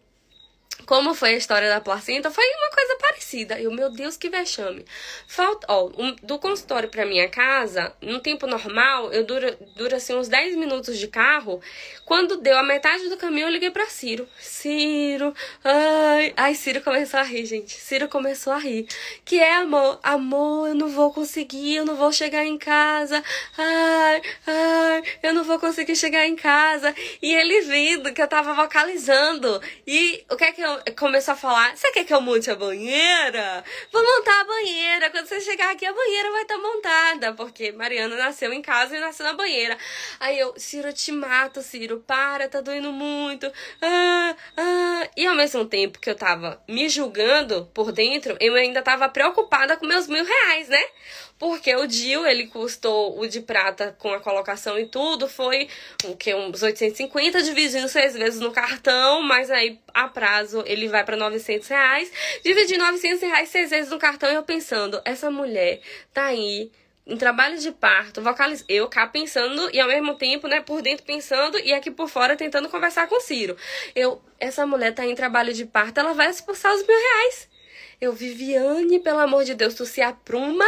[0.87, 3.61] como foi a história da placenta, foi uma coisa parecida.
[3.61, 4.85] Eu, meu Deus, que vexame.
[5.27, 10.15] Falta, ó, um, do consultório para minha casa, no tempo normal, eu dura, dura assim
[10.15, 11.61] uns 10 minutos de carro.
[12.05, 14.29] Quando deu a metade do caminho, eu liguei para Ciro.
[14.39, 17.79] Ciro, ai, ai, Ciro começou a rir, gente.
[17.79, 18.87] Ciro começou a rir.
[19.25, 20.01] Que é, amor?
[20.03, 23.23] Amor, eu não vou conseguir, eu não vou chegar em casa.
[23.57, 26.95] Ai, ai, eu não vou conseguir chegar em casa.
[27.23, 29.61] E ele vindo que eu tava vocalizando.
[29.87, 32.57] E o que é que eu começou a falar: Você quer que eu monte a
[32.57, 33.65] banheira?
[33.93, 35.11] Vou montar a banheira.
[35.11, 37.33] Quando você chegar aqui, a banheira vai estar tá montada.
[37.35, 39.77] Porque Mariana nasceu em casa e nasceu na banheira.
[40.19, 43.51] Aí eu, Ciro, te mato, Ciro, para, tá doendo muito.
[43.81, 45.09] Ah, ah.
[45.17, 49.77] E ao mesmo tempo que eu tava me julgando por dentro, eu ainda tava preocupada
[49.77, 50.83] com meus mil reais, né?
[51.41, 55.69] Porque o Dil, ele custou o de prata com a colocação e tudo, foi
[56.05, 61.03] o que uns 850 dividindo seis vezes no cartão, mas aí a prazo ele vai
[61.03, 62.13] para 900 reais.
[62.45, 65.81] Dividi 900 reais seis vezes no cartão e eu pensando, essa mulher
[66.13, 66.71] tá aí
[67.07, 68.63] em trabalho de parto, vocaliz...
[68.69, 72.37] eu cá pensando e ao mesmo tempo, né, por dentro pensando e aqui por fora
[72.37, 73.57] tentando conversar com o Ciro.
[73.97, 77.50] Eu, essa mulher tá em trabalho de parto, ela vai expulsar os mil reais.
[78.01, 80.65] Eu, Viviane, pelo amor de Deus, tu se apruma.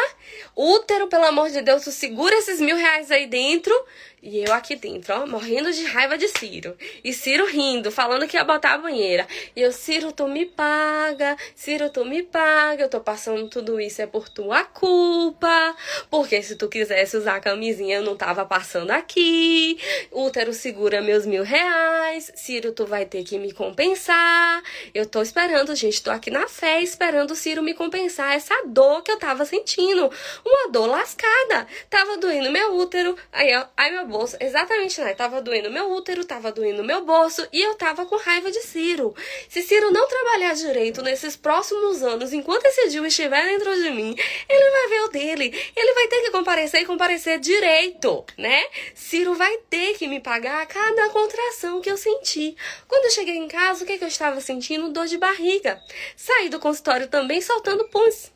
[0.55, 3.75] Útero, pelo amor de Deus, tu segura esses mil reais aí dentro.
[4.25, 6.77] E eu aqui dentro, ó, morrendo de raiva de Ciro.
[7.03, 9.27] E Ciro rindo, falando que ia botar a banheira.
[9.57, 11.37] E eu, Ciro, tu me paga.
[11.57, 12.85] Ciro, tu me paga.
[12.85, 15.75] Eu tô passando tudo isso é por tua culpa.
[16.09, 19.77] Porque se tu quisesse usar a camisinha, eu não tava passando aqui.
[20.13, 22.31] Útero segura meus mil reais.
[22.37, 24.63] Ciro, tu vai ter que me compensar.
[24.95, 26.01] Eu tô esperando, gente.
[26.01, 30.09] Tô aqui na fé esperando o Ciro me compensar essa dor que eu tava sentindo.
[30.47, 31.67] Uma dor lascada.
[31.91, 33.17] Tava doendo meu útero.
[33.33, 34.37] Aí, ó, aí meu bolso.
[34.39, 35.15] Exatamente, né?
[35.15, 39.15] Tava doendo meu útero, tava doendo meu bolso e eu tava com raiva de Ciro.
[39.49, 44.15] Se Ciro não trabalhar direito nesses próximos anos, enquanto esse Dil estiver dentro de mim,
[44.49, 45.73] ele vai ver o dele.
[45.75, 48.63] Ele vai ter que comparecer e comparecer direito, né?
[48.95, 52.55] Ciro vai ter que me pagar cada contração que eu senti.
[52.87, 54.93] Quando eu cheguei em casa, o que, que eu estava sentindo?
[54.93, 55.81] Dor de barriga.
[56.15, 58.31] Saí do consultório também soltando puns.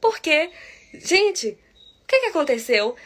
[0.00, 0.50] Porque,
[0.94, 1.58] gente,
[2.02, 2.96] o que, que aconteceu?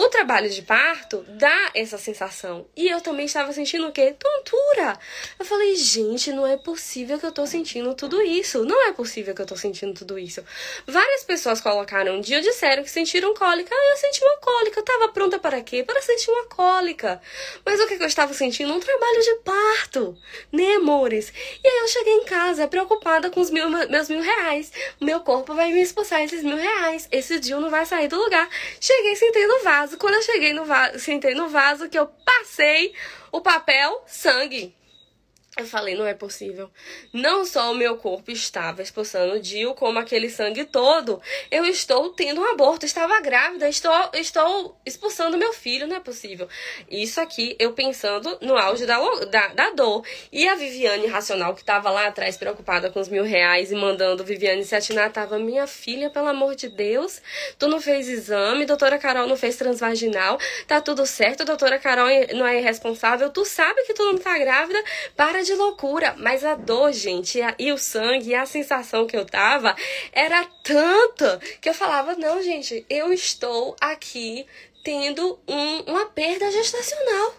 [0.00, 2.68] O trabalho de parto dá essa sensação.
[2.76, 4.14] E eu também estava sentindo o quê?
[4.16, 4.96] Tontura.
[5.36, 8.64] Eu falei, gente, não é possível que eu tô sentindo tudo isso.
[8.64, 10.40] Não é possível que eu tô sentindo tudo isso.
[10.86, 13.74] Várias pessoas colocaram um dia disseram que sentiram cólica.
[13.74, 14.78] Ah, eu senti uma cólica.
[14.78, 15.82] Eu tava pronta para quê?
[15.82, 17.20] Para sentir uma cólica.
[17.66, 18.72] Mas o que, que eu estava sentindo?
[18.72, 20.16] Um trabalho de parto.
[20.52, 21.32] Né, amores?
[21.64, 24.70] E aí eu cheguei em casa preocupada com os mil, meus mil reais.
[25.00, 27.08] Meu corpo vai me expulsar esses mil reais.
[27.10, 28.48] Esse dia não vai sair do lugar.
[28.80, 29.98] Cheguei, sentei no vaso vaso.
[29.98, 32.94] Quando eu cheguei no vaso, sentei no vaso, que eu passei
[33.32, 34.76] o papel sangue.
[35.58, 36.70] Eu falei, não é possível.
[37.12, 42.40] Não só o meu corpo estava expulsando Dil, como aquele sangue todo, eu estou tendo
[42.40, 46.48] um aborto, estava grávida, estou, estou expulsando meu filho, não é possível.
[46.88, 50.06] Isso aqui, eu pensando no auge da, da, da dor.
[50.30, 54.22] E a Viviane Racional, que estava lá atrás preocupada com os mil reais e mandando
[54.22, 57.20] Viviane se atinar, tava, minha filha, pelo amor de Deus,
[57.58, 62.46] tu não fez exame, doutora Carol não fez transvaginal, tá tudo certo, doutora Carol não
[62.46, 64.80] é irresponsável, tu sabe que tu não tá grávida,
[65.16, 69.16] para de de loucura, mas a dor, gente, e o sangue, e a sensação que
[69.16, 69.74] eu tava
[70.12, 74.46] era tanta que eu falava: não, gente, eu estou aqui
[74.84, 77.34] tendo um, uma perda gestacional.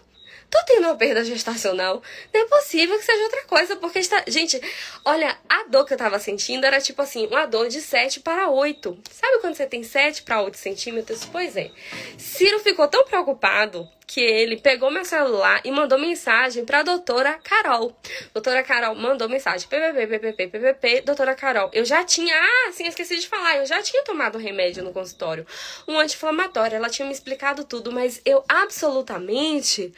[0.50, 2.02] Tô tendo uma perda gestacional.
[2.34, 4.24] Não é possível que seja outra coisa, porque está.
[4.26, 4.60] Gente,
[5.04, 8.50] olha, a dor que eu tava sentindo era tipo assim, uma dor de 7 para
[8.50, 8.98] 8.
[9.12, 11.24] Sabe quando você tem 7 para 8 centímetros?
[11.24, 11.70] Pois é.
[12.18, 17.38] Ciro ficou tão preocupado que ele pegou meu celular e mandou mensagem para a doutora
[17.44, 17.96] Carol.
[18.34, 21.70] Doutora Carol mandou mensagem: PPP, PPP, PPP, doutora Carol.
[21.72, 25.46] Eu já tinha, ah, sim, esqueci de falar, eu já tinha tomado remédio no consultório,
[25.86, 26.74] um anti-inflamatório.
[26.74, 29.92] Ela tinha me explicado tudo, mas eu absolutamente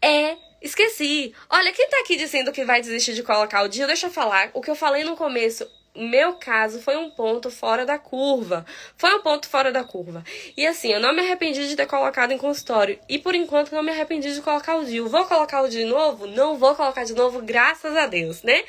[0.00, 1.32] é Esqueci.
[1.48, 4.50] Olha, quem tá aqui dizendo que vai desistir de colocar o dia, deixa eu falar.
[4.52, 5.64] O que eu falei no começo
[5.98, 8.64] meu caso foi um ponto fora da curva.
[8.96, 10.22] Foi um ponto fora da curva.
[10.56, 12.98] E assim, eu não me arrependi de ter colocado em consultório.
[13.08, 15.08] E por enquanto não me arrependi de colocar o DIU.
[15.08, 16.26] Vou colocar o de novo?
[16.26, 18.62] Não vou colocar de novo, graças a Deus, né?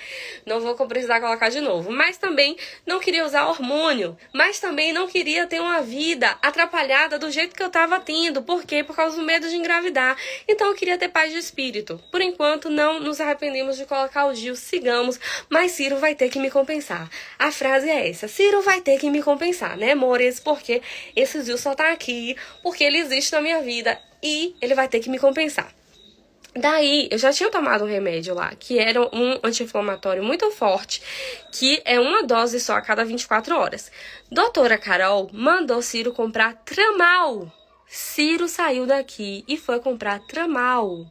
[0.46, 1.92] Não vou precisar colocar de novo.
[1.92, 4.18] Mas também não queria usar hormônio.
[4.34, 8.42] Mas também não queria ter uma vida atrapalhada do jeito que eu tava tendo.
[8.42, 8.84] Por quê?
[8.84, 10.18] Por causa do medo de engravidar.
[10.48, 12.02] Então eu queria ter paz de espírito.
[12.12, 14.56] Por enquanto, não nos arrependemos de colocar o DIU.
[14.56, 15.20] Sigamos.
[15.50, 17.10] Mas Ciro vai ter que me compensar.
[17.38, 20.39] A frase é essa: Ciro vai ter que me compensar, né, amores?
[20.39, 20.82] Porque
[21.15, 24.99] esse Zil só tá aqui porque ele existe na minha vida e ele vai ter
[24.99, 25.73] que me compensar.
[26.55, 31.01] Daí, eu já tinha tomado um remédio lá, que era um anti-inflamatório muito forte,
[31.51, 33.91] que é uma dose só a cada 24 horas.
[34.32, 37.51] Doutora Carol mandou Ciro comprar Tramal.
[37.88, 41.05] Ciro saiu daqui e foi comprar Tramal.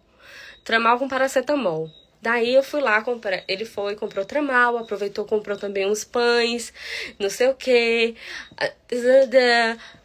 [0.65, 1.89] Tramal com paracetamol.
[2.21, 3.45] Daí eu fui lá comprar.
[3.47, 6.73] Ele foi, comprou tramal, aproveitou, comprou também uns pães,
[7.19, 8.17] não sei o quê.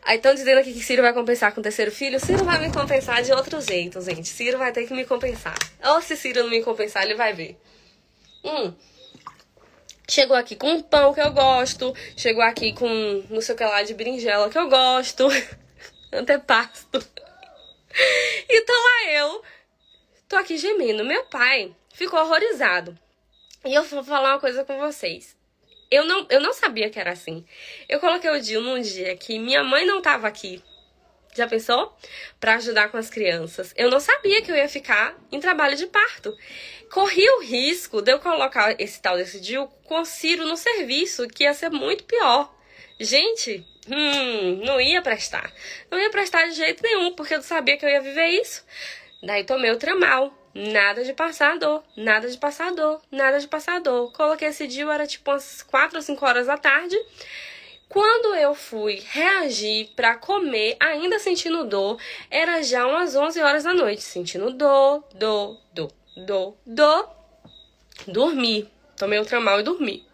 [0.04, 2.20] Aí estão dizendo aqui que Ciro vai compensar com o terceiro filho.
[2.20, 4.28] Ciro vai me compensar de outro jeito, gente.
[4.28, 5.56] Ciro vai ter que me compensar.
[5.84, 7.58] Ou se Ciro não me compensar, ele vai ver.
[8.44, 8.74] Hum.
[10.08, 11.96] Chegou aqui com um pão que eu gosto.
[12.16, 15.28] Chegou aqui com não sei o que lá de berinjela que eu gosto.
[16.14, 17.04] Antepasto.
[18.48, 19.42] Então lá eu
[20.30, 21.04] tô aqui gemendo.
[21.04, 22.98] Meu pai ficou horrorizado.
[23.66, 25.38] E eu vou falar uma coisa com vocês.
[25.90, 27.46] Eu não, eu não sabia que era assim.
[27.88, 30.62] Eu coloquei o Dil num dia que minha mãe não estava aqui.
[31.36, 31.96] Já pensou?
[32.40, 33.74] Para ajudar com as crianças.
[33.78, 36.36] Eu não sabia que eu ia ficar em trabalho de parto.
[36.92, 41.28] Corri o risco de eu colocar esse tal desse Dil com o Ciro no serviço,
[41.28, 42.54] que ia ser muito pior.
[43.00, 45.52] Gente, hum, não ia prestar.
[45.90, 48.64] Não ia prestar de jeito nenhum, porque eu sabia que eu ia viver isso.
[49.24, 50.32] Daí tomei o tramal.
[50.54, 54.12] Nada de passar dor, nada de passar dor, nada de passar dor.
[54.12, 56.96] Coloquei esse dia, era tipo umas 4 ou 5 horas da tarde.
[57.90, 63.74] Quando eu fui reagir para comer, ainda sentindo dor, era já umas 11 horas da
[63.74, 67.10] noite, sentindo dor, dor, dor, dor, dor.
[68.08, 68.70] Dormi.
[68.98, 70.06] Tomei o tramal e dormi.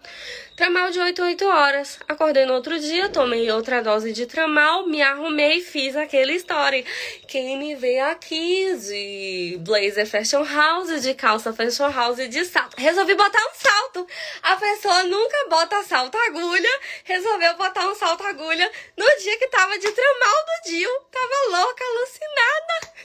[0.60, 2.00] Tramal de 8 8 horas.
[2.06, 6.86] Acordei no outro dia, tomei outra dose de tramal, me arrumei e fiz aquele story.
[7.30, 12.76] Quem me vê aqui de blazer fashion house, de calça fashion house, de salto.
[12.78, 14.06] Resolvi botar um salto.
[14.44, 19.80] A pessoa nunca bota salto agulha, resolveu botar um salto agulha no dia que tava
[19.80, 20.90] de tramal do Dio.
[21.10, 23.00] Tava louca, alucinada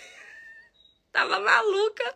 [1.15, 2.15] tava maluca.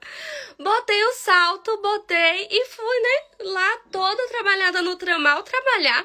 [0.58, 3.46] Botei o salto, botei e fui, né?
[3.52, 6.04] Lá toda trabalhada no tramal trabalhar.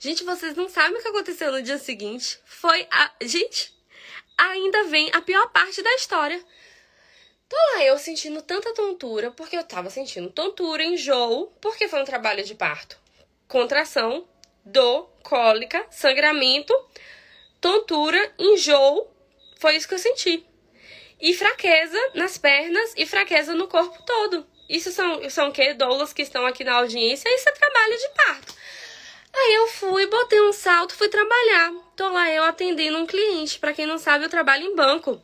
[0.00, 2.40] Gente, vocês não sabem o que aconteceu no dia seguinte.
[2.44, 3.12] Foi a.
[3.22, 3.72] Gente,
[4.36, 6.44] ainda vem a pior parte da história.
[7.48, 12.04] Tô lá eu sentindo tanta tontura, porque eu tava sentindo tontura, enjoo, porque foi um
[12.04, 12.96] trabalho de parto.
[13.46, 14.26] Contração,
[14.64, 16.72] dor, cólica, sangramento,
[17.60, 19.08] tontura, enjoo.
[19.58, 20.49] Foi isso que eu senti
[21.20, 24.46] e fraqueza nas pernas e fraqueza no corpo todo.
[24.68, 25.74] Isso são, são o quê?
[25.74, 28.54] Doulas que estão aqui na audiência, isso é trabalho de parto.
[29.32, 31.72] Aí eu fui, botei um salto, fui trabalhar.
[31.96, 33.58] Tô lá eu atendendo um cliente.
[33.58, 35.22] Para quem não sabe, eu trabalho em banco.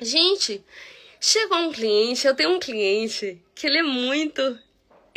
[0.00, 0.64] Gente,
[1.20, 4.58] chegou um cliente, eu tenho um cliente que ele é muito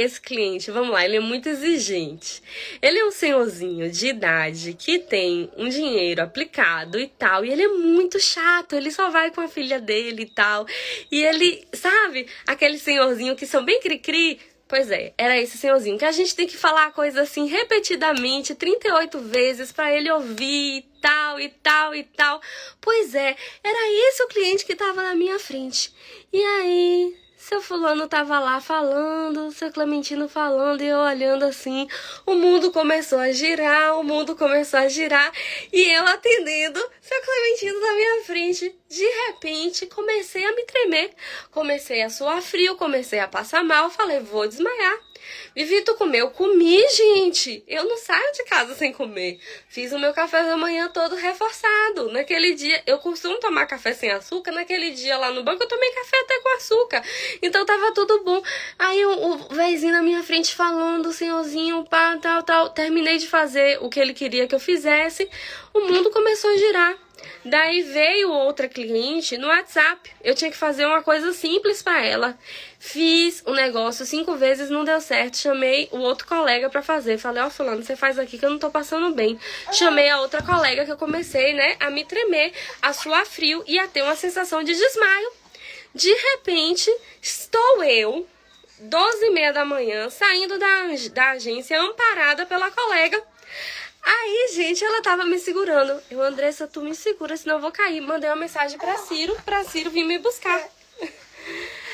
[0.03, 2.41] esse cliente, vamos lá, ele é muito exigente.
[2.81, 7.63] Ele é um senhorzinho de idade que tem um dinheiro aplicado e tal, e ele
[7.63, 10.65] é muito chato, ele só vai com a filha dele e tal.
[11.11, 14.39] E ele, sabe, aquele senhorzinho que são bem cri-cri,
[14.73, 18.55] Pois é, era esse senhorzinho que a gente tem que falar a coisa assim repetidamente,
[18.55, 22.41] 38 vezes para ele ouvir e tal e tal e tal.
[22.81, 25.93] Pois é, era esse o cliente que tava na minha frente.
[26.31, 31.89] E aí, seu fulano tava lá falando, seu Clementino falando e eu olhando assim.
[32.25, 35.29] O mundo começou a girar, o mundo começou a girar
[35.71, 38.73] e eu atendendo, seu Clementino na minha frente.
[38.87, 41.13] De repente, comecei a me tremer,
[41.51, 44.99] comecei a suar frio, comecei a passar mal, falei, vou desmaiar.
[45.55, 47.63] Vivito comeu, comi, gente.
[47.67, 49.39] Eu não saio de casa sem comer.
[49.67, 52.11] Fiz o meu café da manhã todo reforçado.
[52.11, 54.51] Naquele dia, eu costumo tomar café sem açúcar.
[54.51, 57.03] Naquele dia lá no banco, eu tomei café até com açúcar.
[57.41, 58.41] Então tava tudo bom.
[58.79, 62.69] Aí o, o vezinho na minha frente falando, senhorzinho, pá, tal, tal.
[62.69, 65.29] Terminei de fazer o que ele queria que eu fizesse.
[65.73, 66.97] O mundo começou a girar.
[67.45, 70.11] Daí veio outra cliente no WhatsApp.
[70.23, 72.37] Eu tinha que fazer uma coisa simples para ela.
[72.85, 75.37] Fiz o um negócio cinco vezes, não deu certo.
[75.37, 77.17] Chamei o outro colega para fazer.
[77.17, 79.39] Falei, ó, oh, fulano, você faz aqui que eu não tô passando bem.
[79.71, 83.79] Chamei a outra colega que eu comecei, né, a me tremer, a suar frio e
[83.79, 85.31] a ter uma sensação de desmaio.
[85.95, 88.27] De repente, estou eu,
[88.79, 93.23] 12 e meia da manhã, saindo da, da agência, amparada pela colega
[94.05, 95.97] Aí, gente, ela tava me segurando.
[96.11, 98.01] Eu, Andressa, tu me segura, senão eu vou cair.
[98.01, 100.61] Mandei uma mensagem pra Ciro, pra Ciro vir me buscar.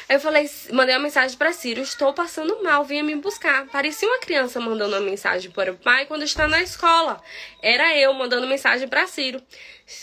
[0.10, 3.68] Aí eu falei, mandei uma mensagem para Ciro, estou passando mal, vinha me buscar.
[3.68, 7.22] Parecia uma criança mandando uma mensagem para o pai quando está na escola.
[7.62, 9.39] Era eu mandando mensagem para Ciro.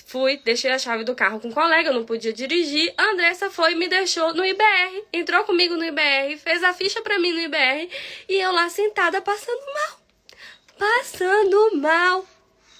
[0.06, 2.94] Fui, deixei a chave do carro com um colega, não podia dirigir.
[2.96, 7.02] A Andressa foi e me deixou no IBR, entrou comigo no IBR, fez a ficha
[7.02, 7.90] para mim no IBR
[8.28, 10.06] e eu lá sentada passando mal
[10.78, 12.26] passando mal.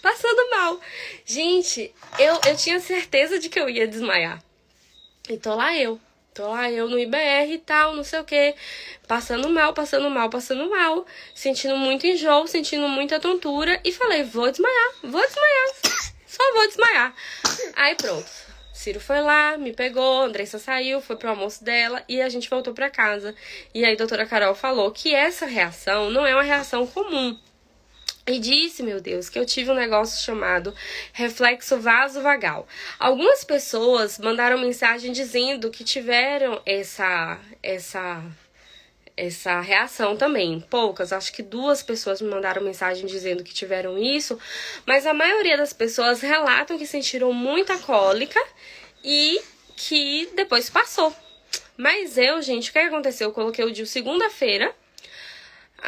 [0.02, 0.80] Passando mal.
[1.24, 4.42] Gente, eu, eu tinha certeza de que eu ia desmaiar.
[5.28, 6.00] E tô lá eu.
[6.36, 8.54] Tô lá eu no IBR e tal, não sei o que.
[9.08, 11.06] Passando mal, passando mal, passando mal.
[11.34, 13.80] Sentindo muito enjoo, sentindo muita tontura.
[13.82, 15.68] E falei, vou desmaiar, vou desmaiar.
[16.26, 17.14] Só vou desmaiar.
[17.74, 18.30] Aí pronto.
[18.70, 22.74] Ciro foi lá, me pegou, Andressa saiu, foi pro almoço dela e a gente voltou
[22.74, 23.34] para casa.
[23.74, 27.38] E aí a doutora Carol falou que essa reação não é uma reação comum.
[28.28, 30.74] E disse, meu Deus, que eu tive um negócio chamado
[31.12, 32.66] reflexo vasovagal.
[32.98, 38.20] Algumas pessoas mandaram mensagem dizendo que tiveram essa essa
[39.16, 40.60] essa reação também.
[40.68, 44.38] Poucas, acho que duas pessoas me mandaram mensagem dizendo que tiveram isso,
[44.84, 48.42] mas a maioria das pessoas relatam que sentiram muita cólica
[49.04, 49.40] e
[49.76, 51.14] que depois passou.
[51.76, 53.28] Mas eu, gente, o que aconteceu?
[53.28, 54.74] Eu coloquei o dia segunda-feira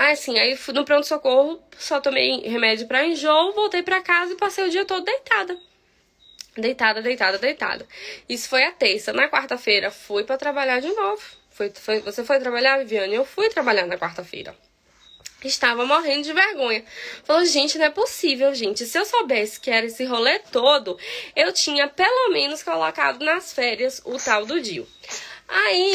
[0.01, 4.36] ah, assim, aí fui no pronto-socorro, só tomei remédio para enjoo, voltei para casa e
[4.36, 5.59] passei o dia todo deitada.
[6.57, 7.84] Deitada, deitada, deitada.
[8.28, 9.12] Isso foi a terça.
[9.12, 11.20] Na quarta-feira, fui para trabalhar de novo.
[11.51, 13.16] Foi, foi, você foi trabalhar, Viviane?
[13.16, 14.55] Eu fui trabalhar na quarta-feira.
[15.44, 16.84] Estava morrendo de vergonha.
[17.24, 18.86] Falou, gente, não é possível, gente.
[18.86, 20.96] Se eu soubesse que era esse rolê todo,
[21.34, 24.86] eu tinha pelo menos colocado nas férias o tal do Dio.
[25.49, 25.94] Aí,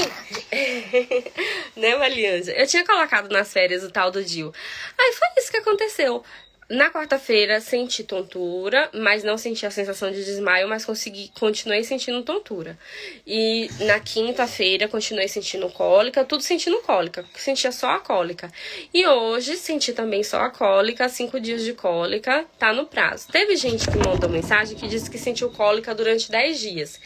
[1.78, 2.52] né, Malianja?
[2.54, 4.52] Eu tinha colocado nas férias o tal do Dio.
[4.98, 6.24] Aí foi isso que aconteceu.
[6.70, 12.24] Na quarta-feira senti tontura, mas não senti a sensação de desmaio, mas consegui, continuei sentindo
[12.24, 12.80] tontura.
[13.28, 18.52] E na quinta-feira continuei sentindo cólica, tudo sentindo cólica, sentia só a cólica.
[18.94, 23.28] E hoje senti também só a cólica, cinco dias de cólica, tá no prazo.
[23.32, 27.00] Teve gente que mandou mensagem que disse que sentiu cólica durante dez dias.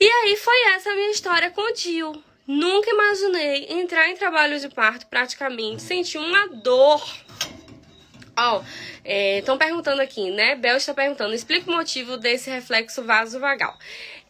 [0.00, 2.24] E aí foi essa a minha história com o Dio.
[2.46, 7.06] Nunca imaginei entrar em trabalho de parto praticamente, sentir uma dor.
[8.34, 8.62] Ó,
[9.04, 10.56] estão é, perguntando aqui, né?
[10.56, 13.76] Bel está perguntando, explica o motivo desse reflexo vasovagal.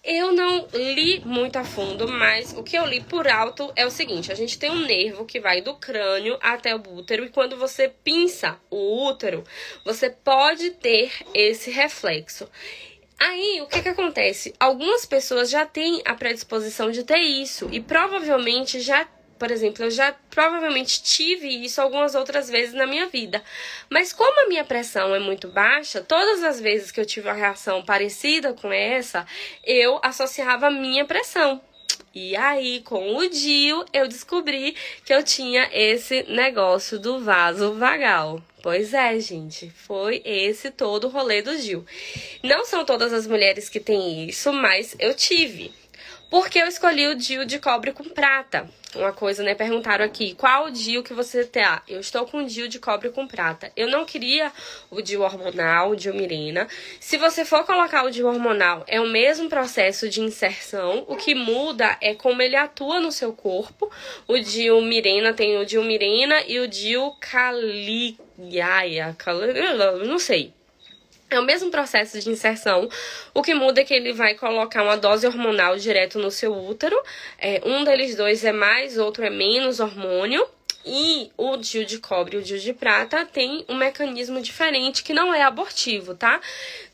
[0.03, 3.91] Eu não li muito a fundo, mas o que eu li por alto é o
[3.91, 7.57] seguinte: a gente tem um nervo que vai do crânio até o útero, e quando
[7.57, 9.45] você pinça o útero,
[9.85, 12.49] você pode ter esse reflexo.
[13.23, 14.55] Aí, o que que acontece?
[14.59, 19.07] Algumas pessoas já têm a predisposição de ter isso e provavelmente já,
[19.39, 23.45] por exemplo, eu já provavelmente tive isso algumas outras vezes na minha vida.
[23.91, 27.35] Mas como a minha pressão é muito baixa, todas as vezes que eu tive uma
[27.35, 29.27] reação parecida com essa,
[29.63, 31.61] eu associava a minha pressão.
[32.13, 38.43] E aí, com o Dio, eu descobri que eu tinha esse negócio do vaso vagal.
[38.63, 41.85] Pois é, gente, foi esse todo o rolê do Gil.
[42.43, 45.73] Não são todas as mulheres que têm isso, mas eu tive.
[46.31, 48.71] Por que eu escolhi o DIU de cobre com prata?
[48.95, 49.53] Uma coisa, né?
[49.53, 51.83] Perguntaram aqui, qual o DIU que você tá?
[51.89, 53.73] Eu estou com o DIU de cobre com prata.
[53.77, 54.53] Eu não queria
[54.93, 56.69] o DIU hormonal, o DIU mirena.
[57.01, 61.05] Se você for colocar o DIU hormonal, é o mesmo processo de inserção.
[61.09, 63.91] O que muda é como ele atua no seu corpo.
[64.29, 69.17] O DIU mirena tem o DIU mirena e o DIU caliaia,
[70.07, 70.55] não sei.
[71.31, 72.89] É o mesmo processo de inserção.
[73.33, 77.01] O que muda é que ele vai colocar uma dose hormonal direto no seu útero.
[77.39, 80.45] É, um deles dois é mais, outro é menos hormônio.
[80.85, 85.13] E o DIU de cobre e o DIU de prata tem um mecanismo diferente que
[85.13, 86.41] não é abortivo, tá?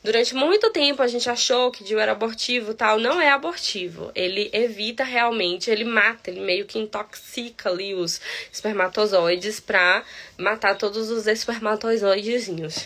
[0.03, 2.99] Durante muito tempo a gente achou que DIU era abortivo tal.
[2.99, 4.11] Não é abortivo.
[4.13, 8.21] Ele evita realmente, ele mata, ele meio que intoxica ali os
[8.51, 10.03] espermatozoides pra
[10.37, 12.85] matar todos os espermatozoidezinhos.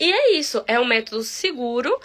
[0.00, 1.96] E é isso, é um método seguro.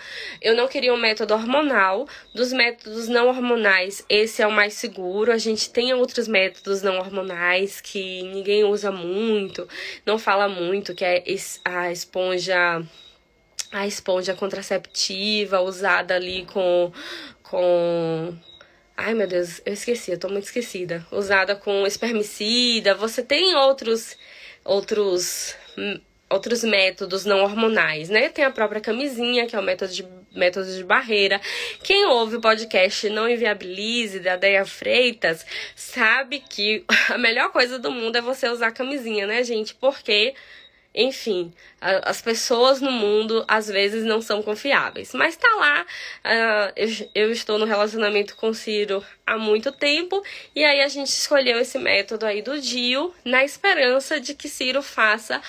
[0.42, 2.08] Eu não queria um método hormonal.
[2.34, 5.32] Dos métodos não hormonais, esse é o mais seguro.
[5.32, 9.68] A gente tem outros métodos não hormonais que ninguém usa muito,
[10.06, 11.24] não fala muito, que é
[11.66, 12.82] a esponja
[13.72, 16.92] a esponja contraceptiva usada ali com
[17.44, 18.38] com
[18.96, 21.06] Ai, meu Deus, eu esqueci, eu tô muito esquecida.
[21.12, 22.96] Usada com espermicida.
[22.96, 24.18] Você tem outros
[24.66, 25.56] outros
[26.30, 28.30] outros métodos não hormonais, né?
[28.30, 30.06] Tem a própria camisinha, que é o método de,
[30.36, 31.40] método de barreira.
[31.84, 37.92] Quem ouve o podcast Não Inviabilize, da Deia Freitas, sabe que a melhor coisa do
[37.92, 39.74] mundo é você usar camisinha, né, gente?
[39.76, 40.34] Porque
[40.94, 45.14] enfim, as pessoas no mundo às vezes não são confiáveis.
[45.14, 45.86] Mas tá lá,
[46.26, 50.24] uh, eu, eu, estou no relacionamento com Ciro há muito tempo
[50.56, 54.82] e aí a gente escolheu esse método aí do Dio na esperança de que Ciro
[54.82, 55.40] faça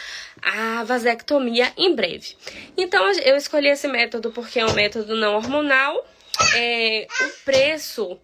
[0.42, 2.36] a vasectomia em breve.
[2.76, 6.06] Então eu escolhi esse método porque é um método não hormonal.
[6.54, 8.16] É, o preço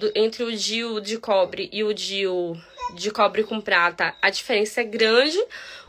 [0.00, 2.56] do, entre o DIU de cobre e o DIU
[2.94, 5.38] de cobre com prata, a diferença é grande.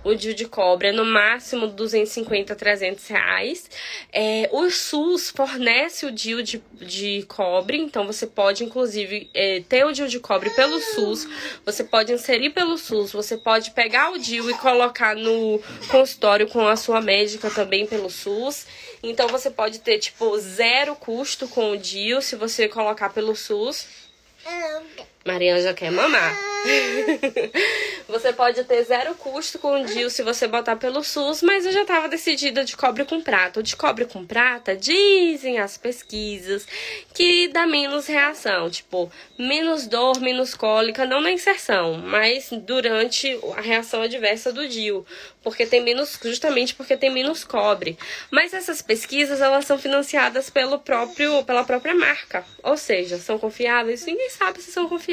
[0.03, 3.69] O DIU de cobre é no máximo 250 a 300 reais.
[4.11, 9.85] É, o SUS fornece o DIU de, de cobre, então você pode, inclusive, é, ter
[9.85, 11.27] o DIU de cobre pelo SUS.
[11.63, 16.67] Você pode inserir pelo SUS, você pode pegar o DIU e colocar no consultório com
[16.67, 18.65] a sua médica também pelo SUS.
[19.03, 24.00] Então você pode ter, tipo, zero custo com o DIU se você colocar pelo SUS.
[24.45, 25.10] Um.
[25.25, 26.35] Mariana já quer mamar.
[28.07, 31.71] você pode ter zero custo com o DIU se você botar pelo SUS, mas eu
[31.71, 33.59] já estava decidida de cobre com prata.
[33.59, 36.67] O de cobre com prata, dizem as pesquisas,
[37.13, 43.61] que dá menos reação, tipo, menos dor, menos cólica, não na inserção, mas durante a
[43.61, 45.05] reação adversa do DIU,
[45.43, 47.97] porque tem menos, justamente porque tem menos cobre.
[48.29, 54.05] Mas essas pesquisas, elas são financiadas pelo próprio, pela própria marca, ou seja, são confiáveis,
[54.05, 55.10] ninguém sabe se são confiáveis.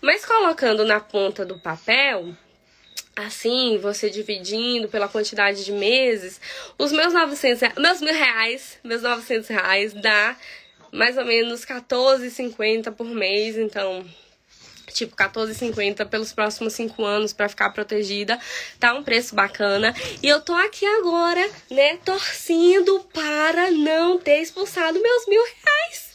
[0.00, 2.34] Mas colocando na ponta do papel,
[3.16, 6.40] assim, você dividindo pela quantidade de meses,
[6.78, 10.36] os meus 900, meus mil reais, meus 900 reais dá
[10.92, 14.04] mais ou menos 14,50 por mês, então
[14.92, 18.38] tipo 14,50 pelos próximos 5 anos para ficar protegida.
[18.78, 19.94] Tá um preço bacana.
[20.22, 26.09] E eu tô aqui agora, né, torcendo para não ter expulsado meus mil reais.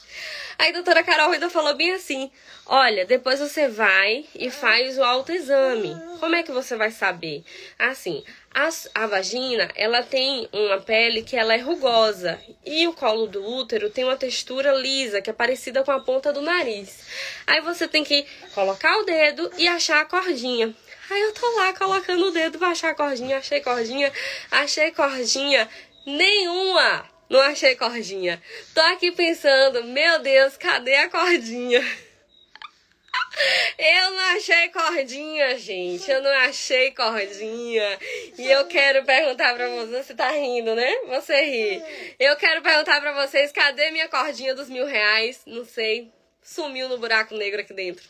[0.58, 2.32] Aí a doutora Carol ainda falou bem assim:
[2.66, 5.96] olha, depois você vai e faz o autoexame.
[6.20, 7.44] Como é que você vai saber?
[7.78, 13.28] Assim, a, a vagina, ela tem uma pele que ela é rugosa e o colo
[13.28, 17.06] do útero tem uma textura lisa, que é parecida com a ponta do nariz.
[17.46, 20.74] Aí você tem que colocar o dedo e achar a cordinha.
[21.10, 24.12] Aí eu tô lá colocando o dedo pra achar a cordinha, achei cordinha,
[24.50, 25.70] achei cordinha
[26.06, 27.15] nenhuma.
[27.30, 28.42] Não achei cordinha.
[28.74, 31.82] Tô aqui pensando, meu Deus, cadê a cordinha?
[33.78, 36.10] Eu não achei cordinha, gente.
[36.10, 38.00] Eu não achei cordinha.
[38.38, 40.06] E eu quero perguntar pra vocês.
[40.06, 40.90] Você tá rindo, né?
[41.08, 41.84] Você ri.
[42.18, 45.42] Eu quero perguntar pra vocês: cadê minha cordinha dos mil reais?
[45.46, 46.12] Não sei.
[46.42, 48.06] Sumiu no buraco negro aqui dentro.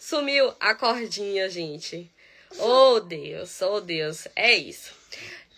[0.00, 2.10] Sumiu a cordinha, gente.
[2.58, 4.26] Oh, Deus, oh, Deus.
[4.34, 4.92] É isso.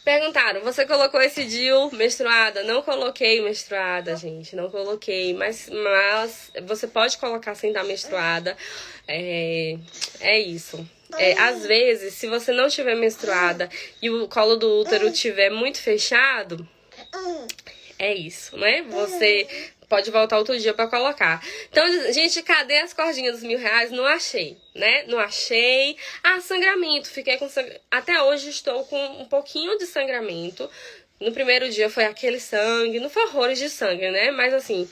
[0.04, 2.62] Perguntaram, você colocou esse DIU menstruada?
[2.62, 8.56] Não coloquei menstruada, gente, não coloquei, mas, mas você pode colocar sem estar menstruada.
[9.06, 9.76] É,
[10.20, 10.88] é isso.
[11.18, 13.68] É, às vezes, se você não tiver menstruada
[14.00, 16.66] e o colo do útero tiver muito fechado,
[17.98, 18.82] é isso, né?
[18.82, 19.46] Você
[19.90, 21.44] pode voltar outro dia para colocar.
[21.68, 23.90] Então, gente, cadê as cordinhas dos mil reais?
[23.90, 25.02] Não achei, né?
[25.08, 25.96] Não achei.
[26.22, 27.08] Ah, sangramento.
[27.08, 27.68] Fiquei com sang...
[27.90, 30.70] Até hoje estou com um pouquinho de sangramento.
[31.20, 34.30] No primeiro dia foi aquele sangue, não foi horrores de sangue, né?
[34.30, 34.88] Mas assim,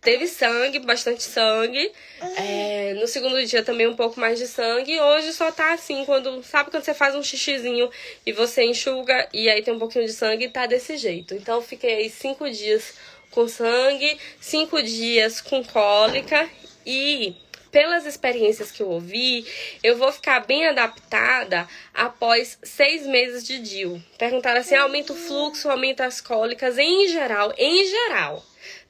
[0.00, 1.92] teve sangue, bastante sangue.
[2.36, 4.98] É, no segundo dia também um pouco mais de sangue.
[4.98, 6.42] Hoje só tá assim, quando.
[6.42, 7.88] Sabe quando você faz um xixizinho
[8.26, 11.34] e você enxuga e aí tem um pouquinho de sangue e tá desse jeito.
[11.34, 12.94] Então fiquei aí cinco dias
[13.34, 16.48] com sangue, cinco dias com cólica.
[16.86, 17.34] E
[17.70, 19.44] pelas experiências que eu ouvi,
[19.82, 24.00] eu vou ficar bem adaptada após seis meses de DIL.
[24.16, 28.44] Perguntaram assim: aumenta o fluxo, aumenta as cólicas, em geral, em geral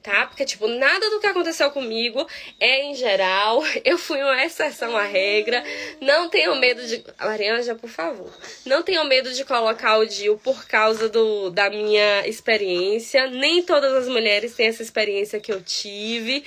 [0.05, 0.27] tá?
[0.27, 2.27] Porque, tipo, nada do que aconteceu comigo
[2.59, 3.63] é em geral.
[3.83, 5.63] Eu fui uma exceção à regra.
[5.99, 7.03] Não tenham medo de.
[7.19, 8.31] Marianja, por favor.
[8.65, 13.27] Não tenham medo de colocar o DIU por causa do, da minha experiência.
[13.27, 16.43] Nem todas as mulheres têm essa experiência que eu tive.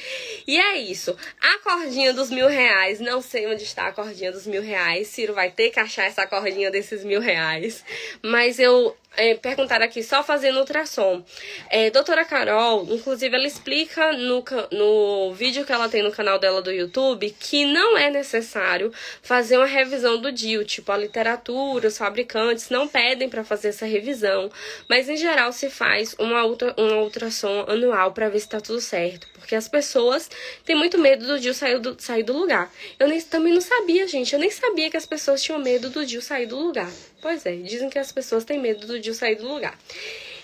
[0.46, 1.16] E é isso.
[1.40, 3.00] A cordinha dos mil reais.
[3.00, 5.08] Não sei onde está a cordinha dos mil reais.
[5.08, 7.84] Ciro vai ter que achar essa cordinha desses mil reais.
[8.22, 11.24] Mas eu é, perguntaram aqui, só fazendo ultrassom.
[11.68, 16.62] É, doutora Carol, inclusive, ela explica no, no vídeo que ela tem no canal dela
[16.62, 20.64] do YouTube que não é necessário fazer uma revisão do DIU.
[20.64, 24.50] Tipo, a literatura, os fabricantes não pedem para fazer essa revisão.
[24.88, 28.80] Mas, em geral, se faz uma, ultra, uma ultrassom anual para ver se tá tudo
[28.80, 29.26] certo.
[29.34, 30.30] Porque as pessoas
[30.64, 32.72] têm muito medo do DIU sair do, sair do lugar.
[33.00, 34.32] Eu nem, também não sabia, gente.
[34.32, 36.90] Eu nem sabia que as pessoas tinham medo do DIU sair do lugar.
[37.20, 39.76] Pois é, dizem que as pessoas têm medo do Dio sair do lugar.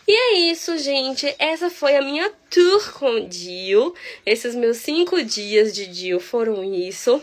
[0.07, 1.35] E é isso, gente.
[1.39, 3.95] Essa foi a minha tour com o Dio.
[4.27, 7.23] Esses meus cinco dias de Dio foram isso.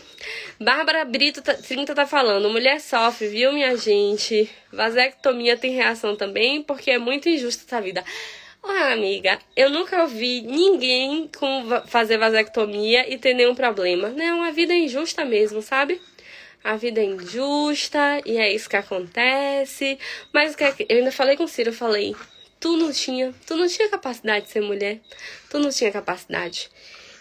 [0.58, 4.50] Bárbara Brito 30 tá, tá falando: mulher sofre, viu, minha gente?
[4.72, 8.04] Vasectomia tem reação também, porque é muito injusta essa vida.
[8.60, 14.08] Olha, amiga, eu nunca ouvi ninguém com fazer vasectomia e ter nenhum problema.
[14.08, 16.00] Não, a vida é injusta mesmo, sabe?
[16.64, 19.98] A vida é injusta e é isso que acontece.
[20.32, 22.14] Mas é eu ainda falei com o Ciro, eu falei,
[22.60, 25.00] tu não tinha, tu não tinha capacidade de ser mulher,
[25.50, 26.70] tu não tinha capacidade.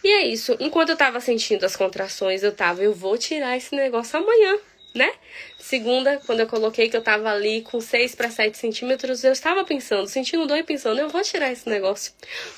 [0.03, 3.75] E é isso, enquanto eu tava sentindo as contrações, eu tava, eu vou tirar esse
[3.75, 4.57] negócio amanhã
[4.93, 5.11] né?
[5.57, 9.63] Segunda, quando eu coloquei que eu tava ali com 6 para 7 centímetros, eu estava
[9.63, 12.13] pensando, sentindo dor e pensando, eu vou tirar esse negócio.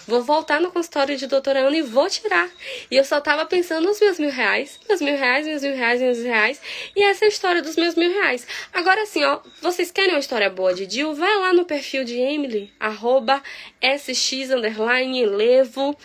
[0.07, 2.49] Vou voltar no consultório de doutora Ana e vou tirar.
[2.89, 6.01] E eu só tava pensando nos meus mil reais, meus mil reais, meus mil reais,
[6.01, 6.61] meus mil reais.
[6.95, 8.47] E essa é a história dos meus mil reais.
[8.73, 11.13] Agora assim, ó, vocês querem uma história boa de Dil?
[11.13, 13.43] Vai lá no perfil de Emily, arroba
[13.81, 15.95] sx, underline, levo.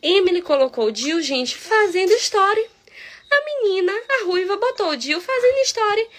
[0.00, 2.75] Emily colocou Dil, gente, fazendo story
[3.30, 6.10] a menina, a ruiva, botou o Dio fazendo story.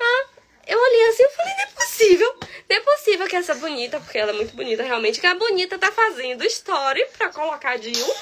[0.00, 0.26] Ah,
[0.66, 2.36] eu olhei assim e falei, não é possível.
[2.68, 5.78] Não é possível que essa bonita, porque ela é muito bonita realmente, que a bonita
[5.78, 8.14] tá fazendo story pra colocar Dio.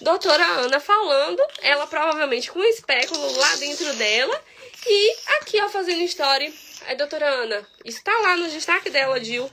[0.00, 4.42] Doutora Ana falando, ela provavelmente com um espéculo lá dentro dela.
[4.86, 6.52] E aqui, ó, fazendo story.
[6.86, 9.50] Aí, doutora Ana, isso tá lá no destaque dela, Jill.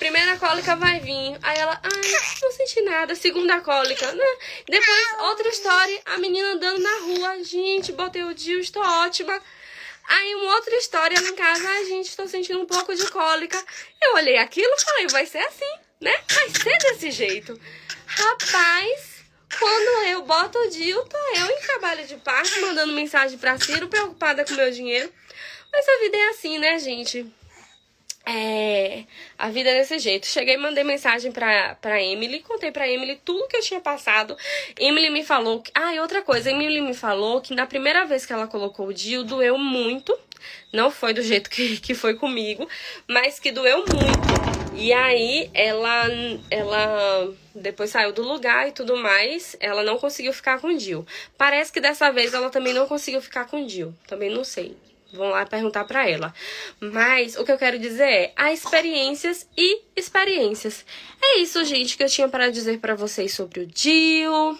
[0.00, 1.38] Primeira cólica vai vir.
[1.42, 3.14] Aí ela, ai, não senti nada.
[3.14, 4.24] Segunda cólica, né?
[4.66, 7.44] Depois, outra história, a menina andando na rua.
[7.44, 9.38] Gente, botei o dia, estou ótima.
[10.08, 11.68] Aí, uma outra história lá em casa.
[11.68, 13.62] Ai, gente, estou sentindo um pouco de cólica.
[14.02, 16.18] Eu olhei aquilo e falei, vai ser assim, né?
[16.32, 17.60] Vai ser desse jeito.
[18.06, 19.22] Rapaz,
[19.58, 23.86] quando eu boto o Dil, tô eu em trabalho de parto, mandando mensagem pra Ciro,
[23.88, 25.12] preocupada com meu dinheiro.
[25.70, 27.30] Mas a vida é assim, né, gente?
[28.32, 29.06] É,
[29.36, 30.24] a vida é desse jeito.
[30.24, 34.36] Cheguei mandei mensagem pra, pra Emily, contei pra Emily tudo que eu tinha passado.
[34.78, 35.72] Emily me falou que.
[35.74, 38.94] Ah, e outra coisa, Emily me falou que na primeira vez que ela colocou o
[38.94, 40.16] Dio, doeu muito.
[40.72, 42.68] Não foi do jeito que, que foi comigo,
[43.08, 44.76] mas que doeu muito.
[44.76, 46.06] E aí ela,
[46.48, 49.56] ela depois saiu do lugar e tudo mais.
[49.58, 51.04] Ela não conseguiu ficar com o Dio.
[51.36, 53.92] Parece que dessa vez ela também não conseguiu ficar com o Dio.
[54.06, 54.76] Também não sei.
[55.12, 56.32] Vão lá perguntar para ela.
[56.78, 60.84] Mas o que eu quero dizer é há experiências e experiências.
[61.20, 64.58] É isso, gente, que eu tinha para dizer para vocês sobre o Dio.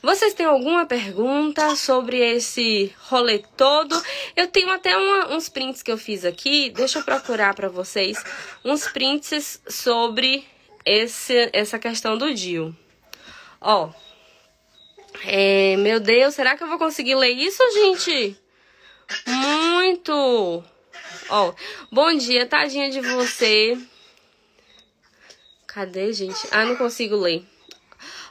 [0.00, 4.00] Vocês têm alguma pergunta sobre esse rolê todo?
[4.36, 6.70] Eu tenho até uma, uns prints que eu fiz aqui.
[6.70, 8.22] Deixa eu procurar para vocês
[8.64, 10.46] uns prints sobre
[10.84, 12.76] esse, essa questão do Dio.
[13.60, 13.90] Ó.
[15.24, 18.36] É, meu Deus, será que eu vou conseguir ler isso, gente?
[19.26, 20.64] Muito!
[21.30, 21.54] Ó,
[21.90, 23.78] bom dia, tadinha de você.
[25.66, 26.46] Cadê, gente?
[26.50, 27.46] Ah, não consigo ler.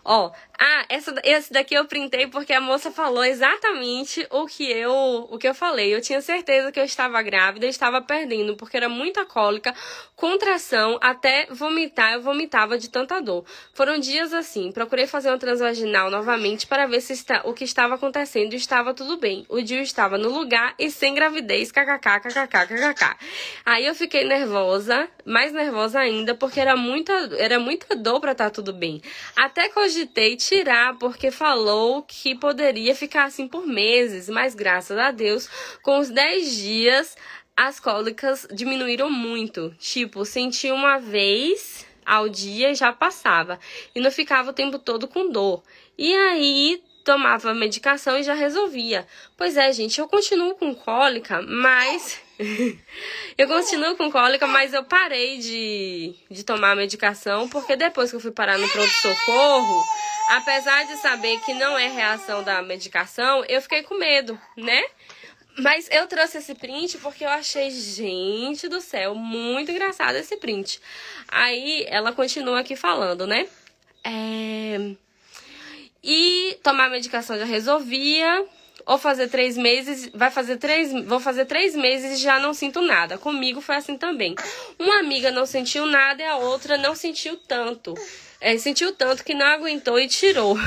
[0.03, 4.91] Ó, Ah, essa, esse daqui eu printei porque a moça falou exatamente o que eu
[5.29, 5.93] o que eu falei.
[5.93, 9.75] Eu tinha certeza que eu estava grávida e estava perdendo, porque era muita cólica,
[10.15, 12.13] contração, até vomitar.
[12.13, 13.45] Eu vomitava de tanta dor.
[13.73, 14.71] Foram dias assim.
[14.71, 19.17] Procurei fazer uma transvaginal novamente para ver se está, o que estava acontecendo estava tudo
[19.17, 19.45] bem.
[19.49, 23.15] O dia estava no lugar e sem gravidez, kkk, kkk, kkk.
[23.63, 28.45] Aí eu fiquei nervosa, mais nervosa ainda, porque era muita, era muita dor para estar
[28.45, 29.01] tá tudo bem.
[29.35, 35.49] Até cogitei tirar, porque falou que poderia ficar assim por meses, mas graças a Deus,
[35.81, 37.17] com os 10 dias,
[37.55, 39.75] as cólicas diminuíram muito.
[39.77, 43.59] Tipo, senti uma vez ao dia e já passava.
[43.93, 45.61] E não ficava o tempo todo com dor.
[45.97, 49.07] E aí tomava medicação e já resolvia.
[49.37, 52.19] Pois é, gente, eu continuo com cólica, mas
[53.37, 58.19] eu continuo com cólica, mas eu parei de, de tomar medicação porque depois que eu
[58.19, 59.85] fui parar no pronto-socorro,
[60.31, 64.83] apesar de saber que não é reação da medicação, eu fiquei com medo, né?
[65.59, 70.81] Mas eu trouxe esse print porque eu achei, gente do céu, muito engraçado esse print.
[71.29, 73.47] Aí ela continua aqui falando, né?
[74.03, 75.06] É...
[76.03, 78.45] E tomar medicação já resolvia
[78.85, 82.81] ou fazer três meses, vai fazer três, vou fazer três meses e já não sinto
[82.81, 83.17] nada.
[83.17, 84.33] Comigo foi assim também.
[84.79, 87.93] Uma amiga não sentiu nada e a outra não sentiu tanto.
[88.39, 90.57] É, sentiu tanto que não aguentou e tirou.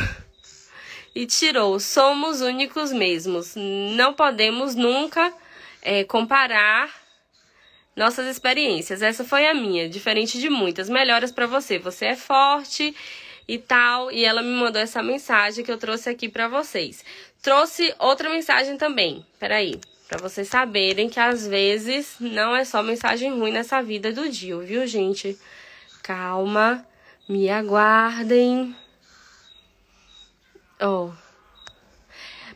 [1.14, 1.80] e tirou.
[1.80, 3.54] Somos únicos mesmos.
[3.56, 5.32] Não podemos nunca
[5.80, 6.90] é, comparar
[7.96, 9.00] nossas experiências.
[9.00, 10.90] Essa foi a minha, diferente de muitas.
[10.90, 11.78] Melhoras para você.
[11.78, 12.94] Você é forte
[13.50, 14.12] e tal.
[14.12, 17.04] E ela me mandou essa mensagem que eu trouxe aqui para vocês.
[17.42, 19.26] Trouxe outra mensagem também.
[19.40, 19.80] Peraí.
[20.06, 24.60] Pra vocês saberem que às vezes não é só mensagem ruim nessa vida do Dio,
[24.60, 25.36] viu, gente?
[26.00, 26.86] Calma.
[27.28, 28.74] Me aguardem.
[30.80, 31.10] Oh.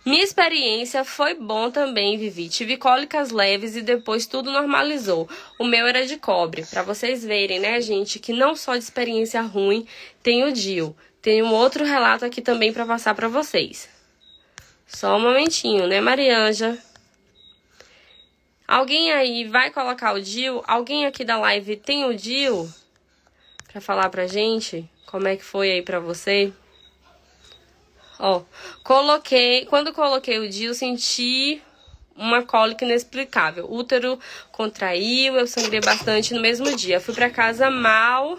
[0.04, 2.50] Minha experiência foi bom também, Vivi.
[2.50, 5.26] Tive cólicas leves e depois tudo normalizou.
[5.58, 6.62] O meu era de cobre.
[6.66, 9.86] Para vocês verem, né, gente, que não só de experiência ruim
[10.22, 10.94] tem o Dio.
[11.22, 13.88] Tem um outro relato aqui também para passar para vocês.
[14.86, 16.78] Só um momentinho, né, Marianja?
[18.68, 20.62] Alguém aí vai colocar o Dio?
[20.66, 22.70] Alguém aqui da live tem o Dio?
[23.72, 26.52] Pra falar pra gente como é que foi aí pra você?
[28.18, 28.42] Ó,
[28.82, 31.60] coloquei, quando coloquei o dia, eu senti
[32.16, 33.66] uma cólica inexplicável.
[33.66, 34.18] O útero
[34.52, 37.00] contraiu, eu sangrei bastante no mesmo dia.
[37.00, 38.38] Fui para casa mal,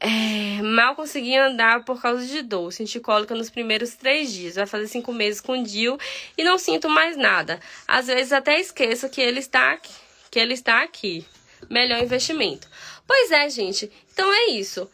[0.00, 2.72] é, mal consegui andar por causa de dor.
[2.72, 4.56] Senti cólica nos primeiros três dias.
[4.56, 5.98] Vai fazer cinco meses com o Dil
[6.36, 7.60] e não sinto mais nada.
[7.86, 9.94] Às vezes até esqueço que ele está aqui,
[10.30, 11.24] que ele está aqui.
[11.70, 12.68] Melhor investimento.
[13.06, 13.90] Pois é, gente.
[14.12, 14.90] Então é isso.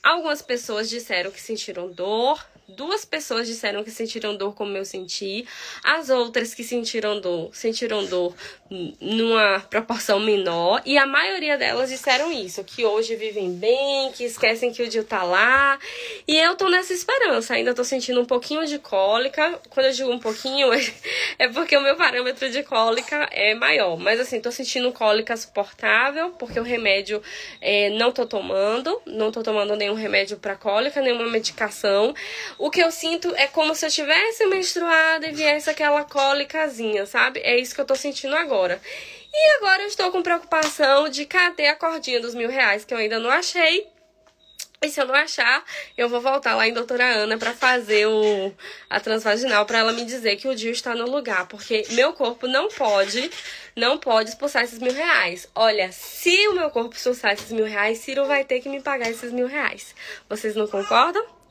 [0.00, 2.44] Algumas pessoas disseram que sentiram dor,
[2.76, 5.46] Duas pessoas disseram que sentiram dor como eu senti.
[5.82, 8.34] As outras que sentiram dor, sentiram dor
[9.00, 10.82] numa proporção menor.
[10.86, 15.04] E a maioria delas disseram isso, que hoje vivem bem, que esquecem que o dia
[15.04, 15.78] tá lá.
[16.26, 17.54] E eu tô nessa esperança.
[17.54, 19.60] Ainda tô sentindo um pouquinho de cólica.
[19.70, 20.68] Quando eu digo um pouquinho,
[21.38, 23.98] é porque o meu parâmetro de cólica é maior.
[23.98, 27.22] Mas assim, tô sentindo cólica suportável, porque o remédio
[27.60, 29.00] é, não tô tomando.
[29.06, 32.14] Não tô tomando nenhum remédio para cólica, nenhuma medicação.
[32.62, 37.40] O que eu sinto é como se eu tivesse menstruada e viesse aquela cólicazinha, sabe?
[37.40, 38.80] É isso que eu tô sentindo agora.
[39.34, 42.98] E agora eu estou com preocupação de cadê a cordinha dos mil reais que eu
[42.98, 43.88] ainda não achei.
[44.80, 45.64] E se eu não achar,
[45.98, 48.54] eu vou voltar lá em doutora Ana para fazer o,
[48.88, 51.48] a transvaginal para ela me dizer que o dia está no lugar.
[51.48, 53.28] Porque meu corpo não pode,
[53.74, 55.48] não pode expulsar esses mil reais.
[55.52, 59.10] Olha, se o meu corpo expulsar esses mil reais, Ciro vai ter que me pagar
[59.10, 59.96] esses mil reais.
[60.28, 61.41] Vocês não concordam?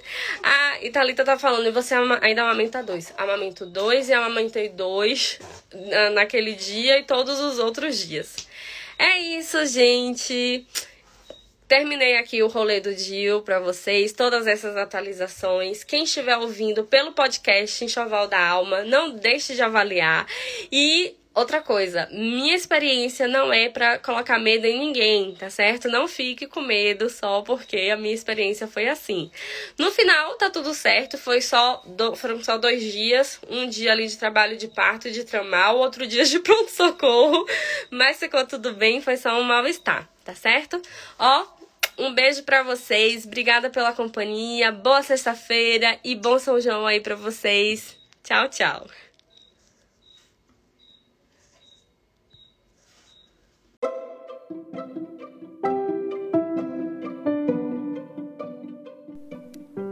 [0.44, 3.14] Ah, Thalita tá falando, e você ainda amamenta dois.
[3.18, 5.40] Amamento dois e amamentei dois
[6.14, 8.48] naquele dia e todos os outros dias.
[8.98, 10.66] É isso, gente.
[11.68, 15.86] Terminei aqui o rolê do Dio para vocês, todas essas atualizações.
[15.86, 20.28] Quem estiver ouvindo pelo podcast Enxoval da Alma, não deixe de avaliar.
[20.70, 25.88] E Outra coisa, minha experiência não é para colocar medo em ninguém, tá certo?
[25.88, 29.32] Não fique com medo só porque a minha experiência foi assim.
[29.80, 34.08] No final, tá tudo certo, foi só do, foram só dois dias, um dia ali
[34.08, 37.48] de trabalho de parto e de tramal, outro dia de pronto-socorro,
[37.90, 40.82] mas ficou tudo bem, foi só um mal-estar, tá certo?
[41.18, 41.48] Ó,
[41.98, 47.16] um beijo para vocês, obrigada pela companhia, boa sexta-feira e bom São João aí para
[47.16, 47.98] vocês.
[48.22, 48.86] Tchau, tchau.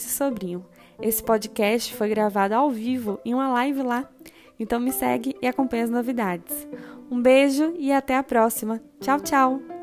[0.00, 0.66] Sobrinho.
[1.00, 4.08] Esse podcast foi gravado ao vivo em uma live lá.
[4.58, 6.66] Então me segue e acompanha as novidades.
[7.08, 8.82] Um beijo e até a próxima.
[9.00, 9.73] Tchau, tchau!